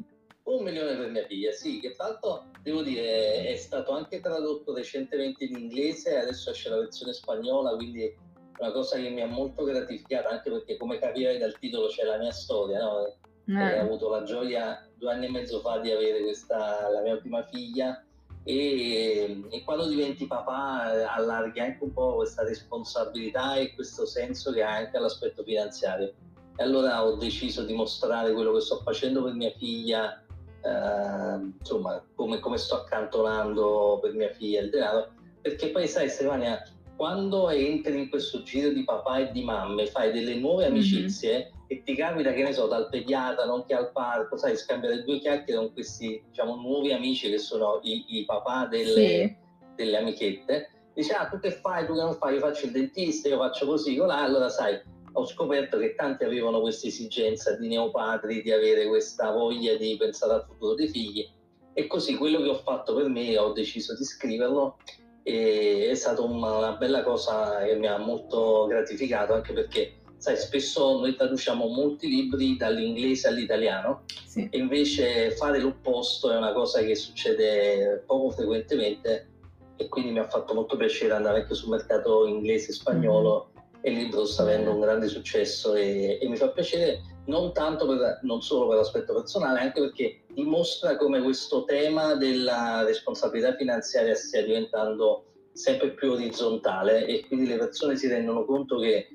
Un 0.51 0.63
milione 0.63 0.97
per 0.97 1.09
mia 1.09 1.25
figlia, 1.25 1.51
sì, 1.51 1.79
che 1.79 1.95
tra 1.95 2.07
l'altro 2.07 2.45
devo 2.61 2.81
dire 2.81 3.47
è 3.47 3.55
stato 3.55 3.93
anche 3.93 4.19
tradotto 4.19 4.73
recentemente 4.73 5.45
in 5.45 5.57
inglese, 5.57 6.17
adesso 6.17 6.51
esce 6.51 6.69
la 6.69 6.77
versione 6.77 7.13
spagnola, 7.13 7.75
quindi 7.75 8.13
una 8.59 8.71
cosa 8.71 8.97
che 8.97 9.09
mi 9.09 9.21
ha 9.21 9.27
molto 9.27 9.63
gratificato 9.63 10.27
anche 10.27 10.51
perché 10.51 10.77
come 10.77 10.99
capirai 10.99 11.37
dal 11.37 11.57
titolo 11.57 11.87
c'è 11.87 12.03
la 12.03 12.17
mia 12.17 12.31
storia, 12.31 12.79
no? 12.79 13.15
Eh. 13.47 13.79
Ho 13.79 13.83
avuto 13.83 14.09
la 14.09 14.23
gioia 14.23 14.87
due 14.97 15.11
anni 15.11 15.27
e 15.27 15.31
mezzo 15.31 15.61
fa 15.61 15.79
di 15.79 15.89
avere 15.91 16.21
questa, 16.21 16.89
la 16.89 17.01
mia 17.01 17.17
prima 17.17 17.43
figlia 17.47 18.03
e, 18.43 19.43
e, 19.49 19.63
quando 19.63 19.87
diventi 19.87 20.27
papà 20.27 21.13
allarghi 21.13 21.59
anche 21.59 21.83
un 21.83 21.93
po' 21.93 22.15
questa 22.15 22.43
responsabilità 22.43 23.55
e 23.55 23.73
questo 23.73 24.05
senso 24.05 24.51
che 24.51 24.63
ha 24.63 24.75
anche 24.75 24.97
all'aspetto 24.97 25.43
finanziario. 25.43 26.13
E 26.55 26.63
allora 26.63 27.05
ho 27.05 27.15
deciso 27.15 27.63
di 27.63 27.73
mostrare 27.73 28.33
quello 28.33 28.53
che 28.53 28.61
sto 28.61 28.81
facendo 28.83 29.23
per 29.23 29.33
mia 29.33 29.51
figlia, 29.57 30.20
eh, 30.63 31.51
insomma, 31.59 32.03
come, 32.15 32.39
come 32.39 32.57
sto 32.57 32.75
accantonando 32.75 33.99
per 34.01 34.13
mia 34.13 34.29
figlia 34.29 34.61
il 34.61 34.69
denaro, 34.69 35.13
perché 35.41 35.69
poi 35.69 35.87
sai 35.87 36.09
Stefania, 36.09 36.61
quando 36.95 37.49
entri 37.49 37.97
in 37.97 38.09
questo 38.09 38.43
giro 38.43 38.69
di 38.69 38.83
papà 38.83 39.17
e 39.17 39.31
di 39.31 39.43
mamme, 39.43 39.87
fai 39.87 40.11
delle 40.11 40.35
nuove 40.35 40.67
mhm. 40.67 40.71
amicizie 40.71 41.37
mm-hmm. 41.37 41.63
e 41.67 41.83
ti 41.83 41.95
capita, 41.95 42.31
che 42.31 42.43
ne 42.43 42.53
so, 42.53 42.67
dal 42.67 42.89
pediatra, 42.89 43.45
nonché 43.45 43.73
al 43.73 43.91
parco, 43.91 44.37
sai, 44.37 44.55
scambiare 44.55 45.03
due 45.03 45.17
chiacchiere 45.17 45.59
con 45.59 45.73
questi, 45.73 46.23
diciamo, 46.27 46.55
nuovi 46.55 46.93
amici 46.93 47.29
che 47.29 47.39
sono 47.39 47.79
i, 47.81 48.19
i 48.19 48.25
papà 48.25 48.67
delle, 48.67 48.93
sì. 48.93 49.35
delle 49.75 49.97
amichette. 49.97 50.69
Dici, 50.93 51.11
ah, 51.13 51.27
tu 51.27 51.39
che 51.39 51.51
fai, 51.51 51.87
tu 51.87 51.95
che 51.95 52.01
non 52.01 52.13
fai, 52.13 52.35
io 52.35 52.39
faccio 52.39 52.65
il 52.65 52.71
dentista, 52.71 53.29
io 53.29 53.37
faccio 53.37 53.65
così, 53.65 53.95
colà, 53.95 54.17
allora 54.17 54.49
sai, 54.49 54.79
ho 55.13 55.25
scoperto 55.25 55.77
che 55.77 55.95
tanti 55.95 56.23
avevano 56.23 56.61
questa 56.61 56.87
esigenza 56.87 57.55
di 57.55 57.67
neopadri, 57.67 58.41
di 58.41 58.51
avere 58.51 58.87
questa 58.87 59.31
voglia 59.31 59.75
di 59.75 59.95
pensare 59.97 60.33
al 60.33 60.45
futuro 60.47 60.75
dei 60.75 60.87
figli. 60.87 61.27
E 61.73 61.87
così 61.87 62.15
quello 62.15 62.41
che 62.41 62.49
ho 62.49 62.61
fatto 62.63 62.95
per 62.95 63.07
me, 63.07 63.37
ho 63.37 63.53
deciso 63.53 63.95
di 63.95 64.03
scriverlo 64.03 64.77
e 65.23 65.89
è 65.89 65.95
stata 65.95 66.21
una, 66.21 66.57
una 66.57 66.71
bella 66.73 67.03
cosa 67.03 67.63
che 67.63 67.75
mi 67.75 67.87
ha 67.87 67.97
molto 67.97 68.65
gratificato 68.67 69.33
anche 69.33 69.53
perché 69.53 70.01
sai, 70.21 70.37
spesso 70.37 70.99
noi 70.99 71.15
traduciamo 71.15 71.65
molti 71.67 72.07
libri 72.07 72.55
dall'inglese 72.55 73.27
all'italiano 73.27 74.03
sì. 74.27 74.47
e 74.51 74.57
invece 74.59 75.31
fare 75.31 75.59
l'opposto 75.59 76.31
è 76.31 76.37
una 76.37 76.53
cosa 76.53 76.81
che 76.81 76.95
succede 76.95 78.03
poco 78.05 78.29
frequentemente 78.29 79.29
e 79.77 79.87
quindi 79.87 80.11
mi 80.11 80.19
ha 80.19 80.27
fatto 80.27 80.53
molto 80.53 80.77
piacere 80.77 81.13
andare 81.13 81.41
anche 81.41 81.55
sul 81.55 81.69
mercato 81.69 82.27
inglese 82.27 82.69
e 82.69 82.73
spagnolo 82.73 83.45
mm-hmm. 83.45 83.50
E 83.81 83.91
il 83.91 83.97
libro 83.97 84.25
sta 84.25 84.43
avendo 84.43 84.71
un 84.71 84.79
grande 84.79 85.07
successo 85.07 85.75
e, 85.75 86.19
e 86.21 86.27
mi 86.27 86.35
fa 86.35 86.49
piacere 86.49 87.01
non 87.25 87.51
per, 87.51 88.19
non 88.23 88.41
solo 88.41 88.67
per 88.67 88.77
l'aspetto 88.77 89.13
personale, 89.13 89.59
anche 89.59 89.79
perché 89.79 90.21
dimostra 90.33 90.97
come 90.97 91.21
questo 91.21 91.63
tema 91.65 92.15
della 92.15 92.83
responsabilità 92.83 93.55
finanziaria 93.55 94.15
stia 94.15 94.43
diventando 94.43 95.25
sempre 95.53 95.91
più 95.91 96.11
orizzontale 96.11 97.05
e 97.05 97.25
quindi 97.27 97.47
le 97.47 97.57
persone 97.57 97.95
si 97.95 98.07
rendono 98.07 98.45
conto 98.45 98.79
che 98.79 99.07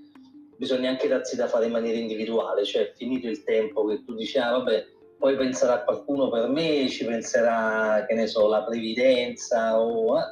bisogna 0.57 0.91
anche 0.91 1.09
darsi 1.09 1.37
da 1.37 1.49
fare 1.49 1.67
in 1.67 1.73
maniera 1.73 1.99
individuale, 1.99 2.65
cioè 2.65 2.93
finito 2.95 3.27
il 3.27 3.43
tempo 3.45 3.87
che 3.87 4.03
tu 4.05 4.15
dici 4.15 4.39
ah 4.39 4.53
vabbè 4.53 4.95
poi 5.19 5.37
penserà 5.37 5.83
qualcuno 5.83 6.29
per 6.29 6.49
me, 6.49 6.89
ci 6.89 7.05
penserà 7.05 8.05
che 8.07 8.15
ne 8.15 8.27
so 8.27 8.49
la 8.49 8.63
previdenza 8.65 9.81
o 9.81 10.19
eh, 10.19 10.23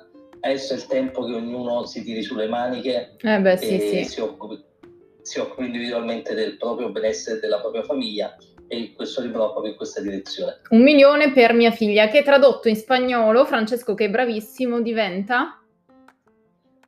adesso 0.44 0.74
è 0.74 0.76
il 0.76 0.86
tempo 0.86 1.24
che 1.24 1.32
ognuno 1.32 1.84
si 1.86 2.02
tiri 2.02 2.22
sulle 2.22 2.48
maniche 2.48 3.16
eh 3.20 3.40
beh, 3.40 3.56
sì, 3.56 3.76
e 3.76 4.04
sì. 4.04 4.04
si 4.04 4.20
occupi 4.20 4.62
si 5.24 5.38
occupa 5.38 5.64
individualmente 5.64 6.34
del 6.34 6.58
proprio 6.58 6.90
benessere 6.90 7.38
e 7.38 7.40
della 7.40 7.60
propria 7.60 7.82
famiglia 7.82 8.36
e 8.68 8.92
questo 8.94 9.22
libro 9.22 9.40
va 9.40 9.50
proprio 9.50 9.72
in 9.72 9.76
questa 9.76 10.00
direzione. 10.00 10.60
Un 10.70 10.82
milione 10.82 11.32
per 11.32 11.54
mia 11.54 11.70
figlia, 11.70 12.08
che 12.08 12.22
tradotto 12.22 12.68
in 12.68 12.76
spagnolo, 12.76 13.44
Francesco 13.44 13.94
che 13.94 14.06
è 14.06 14.10
bravissimo, 14.10 14.80
diventa... 14.80 15.60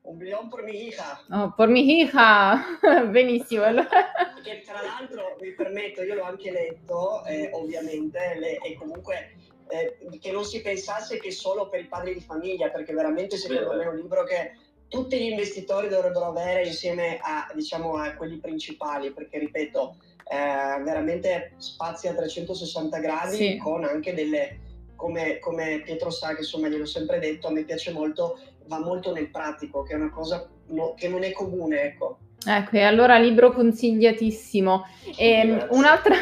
Un 0.03 0.17
milione 0.17 0.49
per 0.49 0.63
mi 0.63 0.87
hija. 0.87 1.21
Oh, 1.31 1.53
per 1.55 1.69
mi 1.69 2.01
hija, 2.01 2.63
benissimo. 3.11 3.65
che 3.65 4.63
tra 4.65 4.81
l'altro, 4.83 5.37
mi 5.41 5.53
permetto, 5.53 6.03
io 6.03 6.15
l'ho 6.15 6.23
anche 6.23 6.53
letto, 6.53 7.25
eh, 7.25 7.51
ovviamente, 7.53 8.19
le, 8.39 8.59
e 8.59 8.75
comunque 8.75 9.35
eh, 9.69 10.19
che 10.19 10.31
non 10.31 10.45
si 10.45 10.61
pensasse 10.63 11.19
che 11.19 11.31
solo 11.31 11.69
per 11.69 11.81
i 11.81 11.87
padri 11.87 12.15
di 12.15 12.21
famiglia, 12.21 12.71
perché 12.71 12.93
veramente 12.93 13.37
secondo 13.37 13.71
Beh, 13.71 13.77
me 13.77 13.85
è 13.85 13.89
un 13.89 13.97
libro 13.97 14.25
che 14.25 14.53
tutti 14.89 15.19
gli 15.19 15.31
investitori 15.31 15.89
dovrebbero 15.89 16.27
avere 16.27 16.67
insieme 16.67 17.19
a, 17.21 17.51
diciamo, 17.55 17.97
a 17.97 18.15
quelli 18.15 18.39
principali, 18.39 19.13
perché 19.13 19.39
ripeto, 19.39 19.97
eh, 20.29 20.83
veramente 20.83 21.55
spazia 21.59 22.11
a 22.11 22.15
360 22.15 22.99
gradi 22.99 23.37
sì. 23.37 23.57
con 23.57 23.85
anche 23.85 24.15
delle, 24.15 24.61
come, 24.95 25.39
come, 25.39 25.83
Pietro 25.85 26.11
sa, 26.11 26.35
che 26.35 26.41
insomma 26.41 26.69
gliel'ho 26.69 26.87
sempre 26.87 27.19
detto, 27.19 27.49
a 27.49 27.51
me 27.51 27.65
piace 27.65 27.93
molto, 27.93 28.39
va 28.67 28.79
molto 28.79 29.13
nel 29.13 29.31
pratico, 29.31 29.83
che 29.83 29.93
è 29.93 29.97
una 29.97 30.11
cosa 30.11 30.49
no, 30.69 30.95
che 30.95 31.09
non 31.09 31.23
è 31.23 31.33
comune, 31.33 31.83
ecco. 31.83 32.19
Ecco, 32.49 32.77
e 32.77 32.83
allora 32.83 33.19
libro 33.19 33.51
consigliatissimo. 33.51 34.87
E, 35.17 35.67
un, 35.71 35.85
altro, 35.85 36.15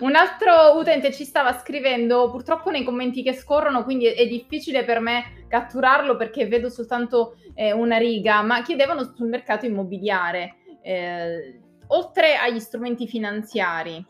un, 0.00 0.14
altro, 0.14 0.78
utente 0.78 1.12
ci 1.12 1.24
stava 1.24 1.52
scrivendo, 1.52 2.30
purtroppo 2.30 2.70
nei 2.70 2.82
commenti 2.82 3.22
che 3.22 3.34
scorrono, 3.34 3.84
quindi 3.84 4.06
è, 4.06 4.14
è 4.14 4.26
difficile 4.26 4.84
per 4.84 5.00
me 5.00 5.44
catturarlo 5.48 6.16
perché 6.16 6.46
vedo 6.46 6.70
soltanto 6.70 7.36
eh, 7.54 7.72
una 7.72 7.98
riga, 7.98 8.40
ma 8.40 8.62
chiedevano 8.62 9.12
sul 9.14 9.28
mercato 9.28 9.66
immobiliare, 9.66 10.54
eh, 10.80 11.60
oltre 11.88 12.36
agli 12.36 12.58
strumenti 12.58 13.06
finanziari, 13.06 14.04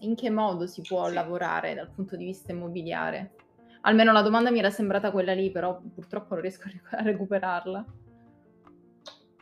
in 0.00 0.14
che 0.14 0.30
modo 0.30 0.66
si 0.66 0.80
può 0.80 1.06
sì. 1.06 1.14
lavorare 1.14 1.74
dal 1.74 1.90
punto 1.90 2.16
di 2.16 2.24
vista 2.24 2.52
immobiliare? 2.52 3.34
Almeno 3.82 4.12
la 4.12 4.22
domanda 4.22 4.50
mi 4.50 4.58
era 4.58 4.70
sembrata 4.70 5.10
quella 5.10 5.34
lì, 5.34 5.50
però 5.50 5.80
purtroppo 5.94 6.32
non 6.32 6.42
riesco 6.42 6.68
a 6.90 7.02
recuperarla. 7.02 7.84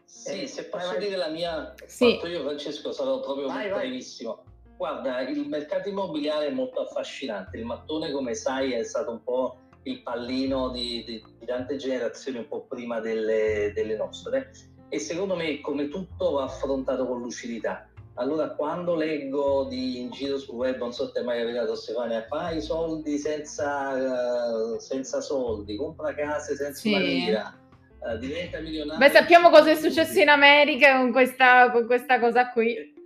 Sì, 0.08 0.46
se 0.46 0.64
posso 0.64 0.92
vai, 0.92 0.98
dire 1.00 1.16
la 1.16 1.28
mia, 1.28 1.74
sì. 1.84 2.18
io 2.24 2.40
Francesco 2.40 2.92
sarò 2.92 3.20
proprio 3.20 3.46
vai, 3.46 3.68
brevissimo. 3.68 4.42
Guarda, 4.74 5.20
il 5.20 5.46
mercato 5.46 5.90
immobiliare 5.90 6.46
è 6.46 6.50
molto 6.50 6.80
affascinante. 6.80 7.58
Il 7.58 7.66
mattone, 7.66 8.10
come 8.10 8.34
sai, 8.34 8.72
è 8.72 8.82
stato 8.84 9.10
un 9.10 9.22
po' 9.22 9.58
il 9.82 10.02
pallino 10.02 10.70
di, 10.70 11.04
di, 11.04 11.22
di 11.38 11.46
tante 11.46 11.76
generazioni 11.76 12.38
un 12.38 12.48
po' 12.48 12.64
prima 12.66 13.00
delle, 13.00 13.72
delle, 13.74 13.96
nostre 13.96 14.50
e 14.88 14.98
secondo 14.98 15.36
me 15.36 15.60
come 15.60 15.88
tutto 15.88 16.32
va 16.32 16.44
affrontato 16.44 17.06
con 17.06 17.20
lucidità. 17.20 17.86
Allora 18.14 18.50
quando 18.54 18.94
leggo 18.94 19.66
di, 19.68 20.00
in 20.00 20.10
giro 20.10 20.38
sul 20.38 20.56
web, 20.56 20.78
non 20.78 20.92
so 20.92 21.06
se 21.06 21.12
ti 21.12 21.18
è 21.20 21.22
mai 21.22 21.40
capitato 21.40 21.76
Stefania, 21.76 22.26
fai 22.26 22.60
soldi 22.60 23.18
senza, 23.18 23.92
uh, 23.92 24.78
senza 24.78 25.20
soldi, 25.20 25.76
compra 25.76 26.14
case 26.14 26.56
senza 26.56 26.80
sì. 26.80 26.88
una 26.88 26.98
lira, 26.98 27.58
uh, 28.00 28.16
diventa 28.18 28.60
milionario. 28.60 28.98
Beh 28.98 29.10
sappiamo 29.10 29.50
cosa 29.50 29.70
è 29.70 29.74
successo 29.76 30.18
in 30.20 30.28
America 30.28 30.96
con 30.96 31.12
questa, 31.12 31.70
con 31.70 31.86
questa 31.86 32.18
cosa 32.18 32.50
qui. 32.50 32.96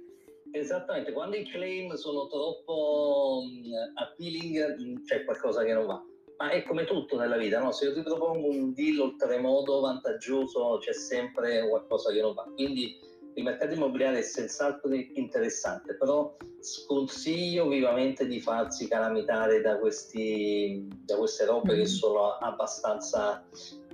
Esattamente, 0.53 1.13
quando 1.13 1.37
i 1.37 1.45
claim 1.45 1.95
sono 1.95 2.27
troppo 2.27 3.43
um, 3.43 3.73
appealing 3.95 5.03
c'è 5.05 5.25
qualcosa 5.25 5.65
che 5.65 5.73
non 5.73 5.87
va 5.87 6.03
ma 6.43 6.51
è 6.51 6.65
come 6.65 6.85
tutto 6.85 7.17
nella 7.17 7.37
vita, 7.37 7.61
no? 7.61 7.71
se 7.71 7.85
io 7.85 7.95
ti 7.95 8.03
propongo 8.03 8.49
un 8.49 8.73
deal 8.75 8.99
oltremodo 8.99 9.79
vantaggioso 9.81 10.79
c'è 10.81 10.93
sempre 10.93 11.69
qualcosa 11.69 12.11
che 12.11 12.21
non 12.21 12.35
va. 12.35 12.43
Quindi 12.53 12.99
il 13.35 13.45
mercato 13.45 13.75
immobiliare 13.75 14.19
è 14.19 14.23
senz'altro 14.23 14.93
interessante, 14.93 15.95
però 15.95 16.37
sconsiglio 16.61 17.69
vivamente 17.69 18.27
di 18.27 18.41
farsi 18.41 18.89
calamitare 18.89 19.61
da, 19.61 19.79
questi, 19.79 20.89
da 21.05 21.17
queste 21.17 21.45
robe 21.47 21.75
che 21.75 21.83
mm. 21.83 21.85
sono 21.85 22.33
abbastanza, 22.33 23.45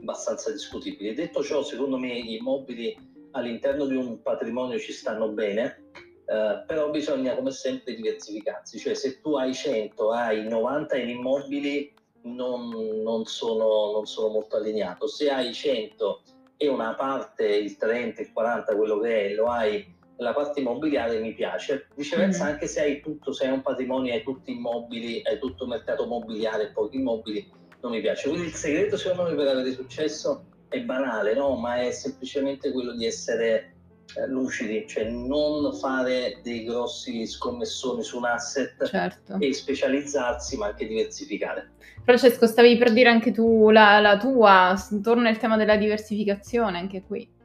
abbastanza 0.01 0.51
discutibili. 0.51 1.15
Detto 1.15 1.43
ciò, 1.43 1.63
secondo 1.63 1.99
me 1.99 2.21
gli 2.21 2.35
immobili 2.35 2.97
all'interno 3.33 3.87
di 3.87 3.95
un 3.95 4.23
patrimonio 4.23 4.79
ci 4.79 4.93
stanno 4.93 5.29
bene, 5.29 5.85
Uh, 6.29 6.63
però 6.67 6.91
bisogna 6.91 7.35
come 7.35 7.51
sempre 7.51 7.95
diversificarsi, 7.95 8.79
cioè 8.79 8.93
se 8.93 9.19
tu 9.23 9.37
hai 9.37 9.55
100, 9.55 10.11
hai 10.11 10.47
90 10.47 10.99
in 10.99 11.09
immobili, 11.09 11.91
non, 12.25 12.69
non, 13.03 13.25
sono, 13.25 13.93
non 13.93 14.05
sono 14.05 14.29
molto 14.29 14.57
allineato. 14.57 15.07
Se 15.07 15.31
hai 15.31 15.55
100 15.55 16.23
e 16.59 16.69
una 16.69 16.95
parte, 16.95 17.47
il 17.47 17.77
30, 17.79 18.21
il 18.21 18.33
40, 18.33 18.77
quello 18.77 18.99
che 18.99 19.31
è, 19.31 19.35
lo 19.35 19.47
hai 19.47 19.97
nella 20.19 20.35
parte 20.35 20.61
immobiliare, 20.61 21.21
mi 21.21 21.33
piace. 21.33 21.89
Viceversa, 21.95 22.45
mm. 22.45 22.49
anche 22.49 22.67
se 22.67 22.83
hai 22.83 23.01
tutto, 23.01 23.33
se 23.33 23.47
hai 23.47 23.53
un 23.53 23.63
patrimonio, 23.63 24.13
hai 24.13 24.23
tutti 24.23 24.51
immobili, 24.51 25.23
hai 25.25 25.39
tutto 25.39 25.65
il 25.65 25.71
mercato 25.71 26.05
immobiliare 26.05 26.65
e 26.65 26.73
pochi 26.73 26.97
immobili, 26.97 27.51
non 27.81 27.93
mi 27.93 28.01
piace. 28.01 28.29
Quindi 28.29 28.47
il 28.47 28.55
segreto, 28.55 28.97
secondo 28.97 29.31
me, 29.31 29.35
per 29.35 29.49
avere 29.49 29.73
successo 29.73 30.45
è 30.69 30.81
banale, 30.81 31.35
no? 31.35 31.57
Ma 31.57 31.81
è 31.81 31.91
semplicemente 31.91 32.73
quello 32.73 32.93
di 32.93 33.07
essere 33.07 33.75
eh, 34.17 34.27
lucidi, 34.27 34.87
cioè 34.87 35.09
non 35.09 35.73
fare 35.75 36.41
dei 36.43 36.65
grossi 36.65 37.27
scommessoni 37.27 38.03
su 38.03 38.19
un 38.19 38.25
asset 38.25 38.85
certo. 38.87 39.37
e 39.39 39.53
specializzarsi, 39.53 40.57
ma 40.57 40.67
anche 40.67 40.87
diversificare. 40.87 41.73
Francesco, 42.05 42.47
stavi 42.47 42.77
per 42.79 42.93
dire 42.93 43.11
anche 43.11 43.33
tu 43.33 43.71
la, 43.71 44.01
la 44.01 44.17
tua, 44.17 44.75
torna 45.03 45.29
il 45.29 45.37
tema 45.37 45.57
della 45.57 45.77
diversificazione 45.77 46.79
anche 46.79 47.03
qui. 47.03 47.37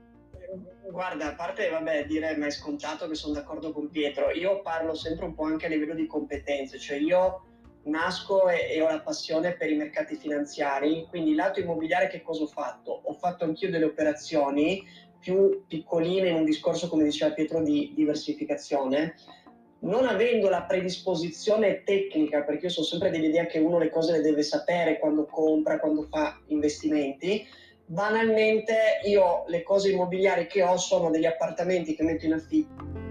Guarda, 0.89 1.32
a 1.32 1.36
parte 1.36 1.69
vabbè, 1.69 2.06
dire 2.06 2.38
ma 2.38 2.46
è 2.46 2.52
scontato 2.52 3.08
che 3.08 3.15
sono 3.15 3.34
d'accordo 3.34 3.72
con 3.72 3.89
Pietro, 3.89 4.30
io 4.30 4.62
parlo 4.62 4.93
sempre 4.93 5.26
un 5.26 5.34
po' 5.34 5.46
anche 5.46 5.65
a 5.65 5.69
livello 5.69 5.96
di 5.96 6.06
competenze, 6.06 6.78
cioè 6.78 6.98
io 6.98 7.41
nasco 7.84 8.50
e, 8.50 8.69
e, 8.72 8.82
ho 8.82 8.89
la 8.89 9.02
passione 9.02 9.56
per 9.56 9.69
i 9.69 9.76
mercati 9.76 10.15
finanziari, 10.15 11.06
quindi 11.10 11.36
lato 11.36 11.60
immobiliare 11.60 12.08
che 12.08 12.22
cosa 12.22 12.43
ho 12.43 12.48
fatto? 12.48 13.02
Ho 13.04 13.13
fatto 13.13 13.43
anch'io 13.43 13.69
delle 13.69 13.86
operazioni 13.86 14.84
più 15.19 15.63
piccoline 15.67 16.30
in 16.30 16.36
un 16.36 16.46
discorso, 16.46 16.89
come 16.89 17.04
diceva 17.04 17.34
Pietro, 17.34 17.62
di 17.62 17.93
diversificazione, 17.96 19.15
non 19.80 20.06
avendo 20.06 20.50
la 20.50 20.63
predisposizione 20.63 21.84
tecnica, 21.84 22.43
perché 22.43 22.65
io 22.65 22.72
sono 22.72 22.86
sempre 22.86 23.10
dell'idea 23.10 23.46
che 23.46 23.60
uno 23.60 23.78
le 23.80 23.89
cose 23.89 24.13
le 24.13 24.22
deve 24.22 24.43
sapere 24.43 25.00
quando 25.00 25.26
compra, 25.26 25.80
quando 25.80 26.08
fa 26.10 26.41
investimenti, 26.48 27.46
banalmente 27.86 29.02
io 29.06 29.43
le 29.48 29.63
cose 29.63 29.91
immobiliari 29.91 30.48
che 30.48 30.63
ho 30.63 30.78
sono 30.78 31.10
degli 31.10 31.26
appartamenti 31.26 31.96
che 31.96 32.04
metto 32.04 32.26
in 32.26 32.34
affitto 32.34 33.03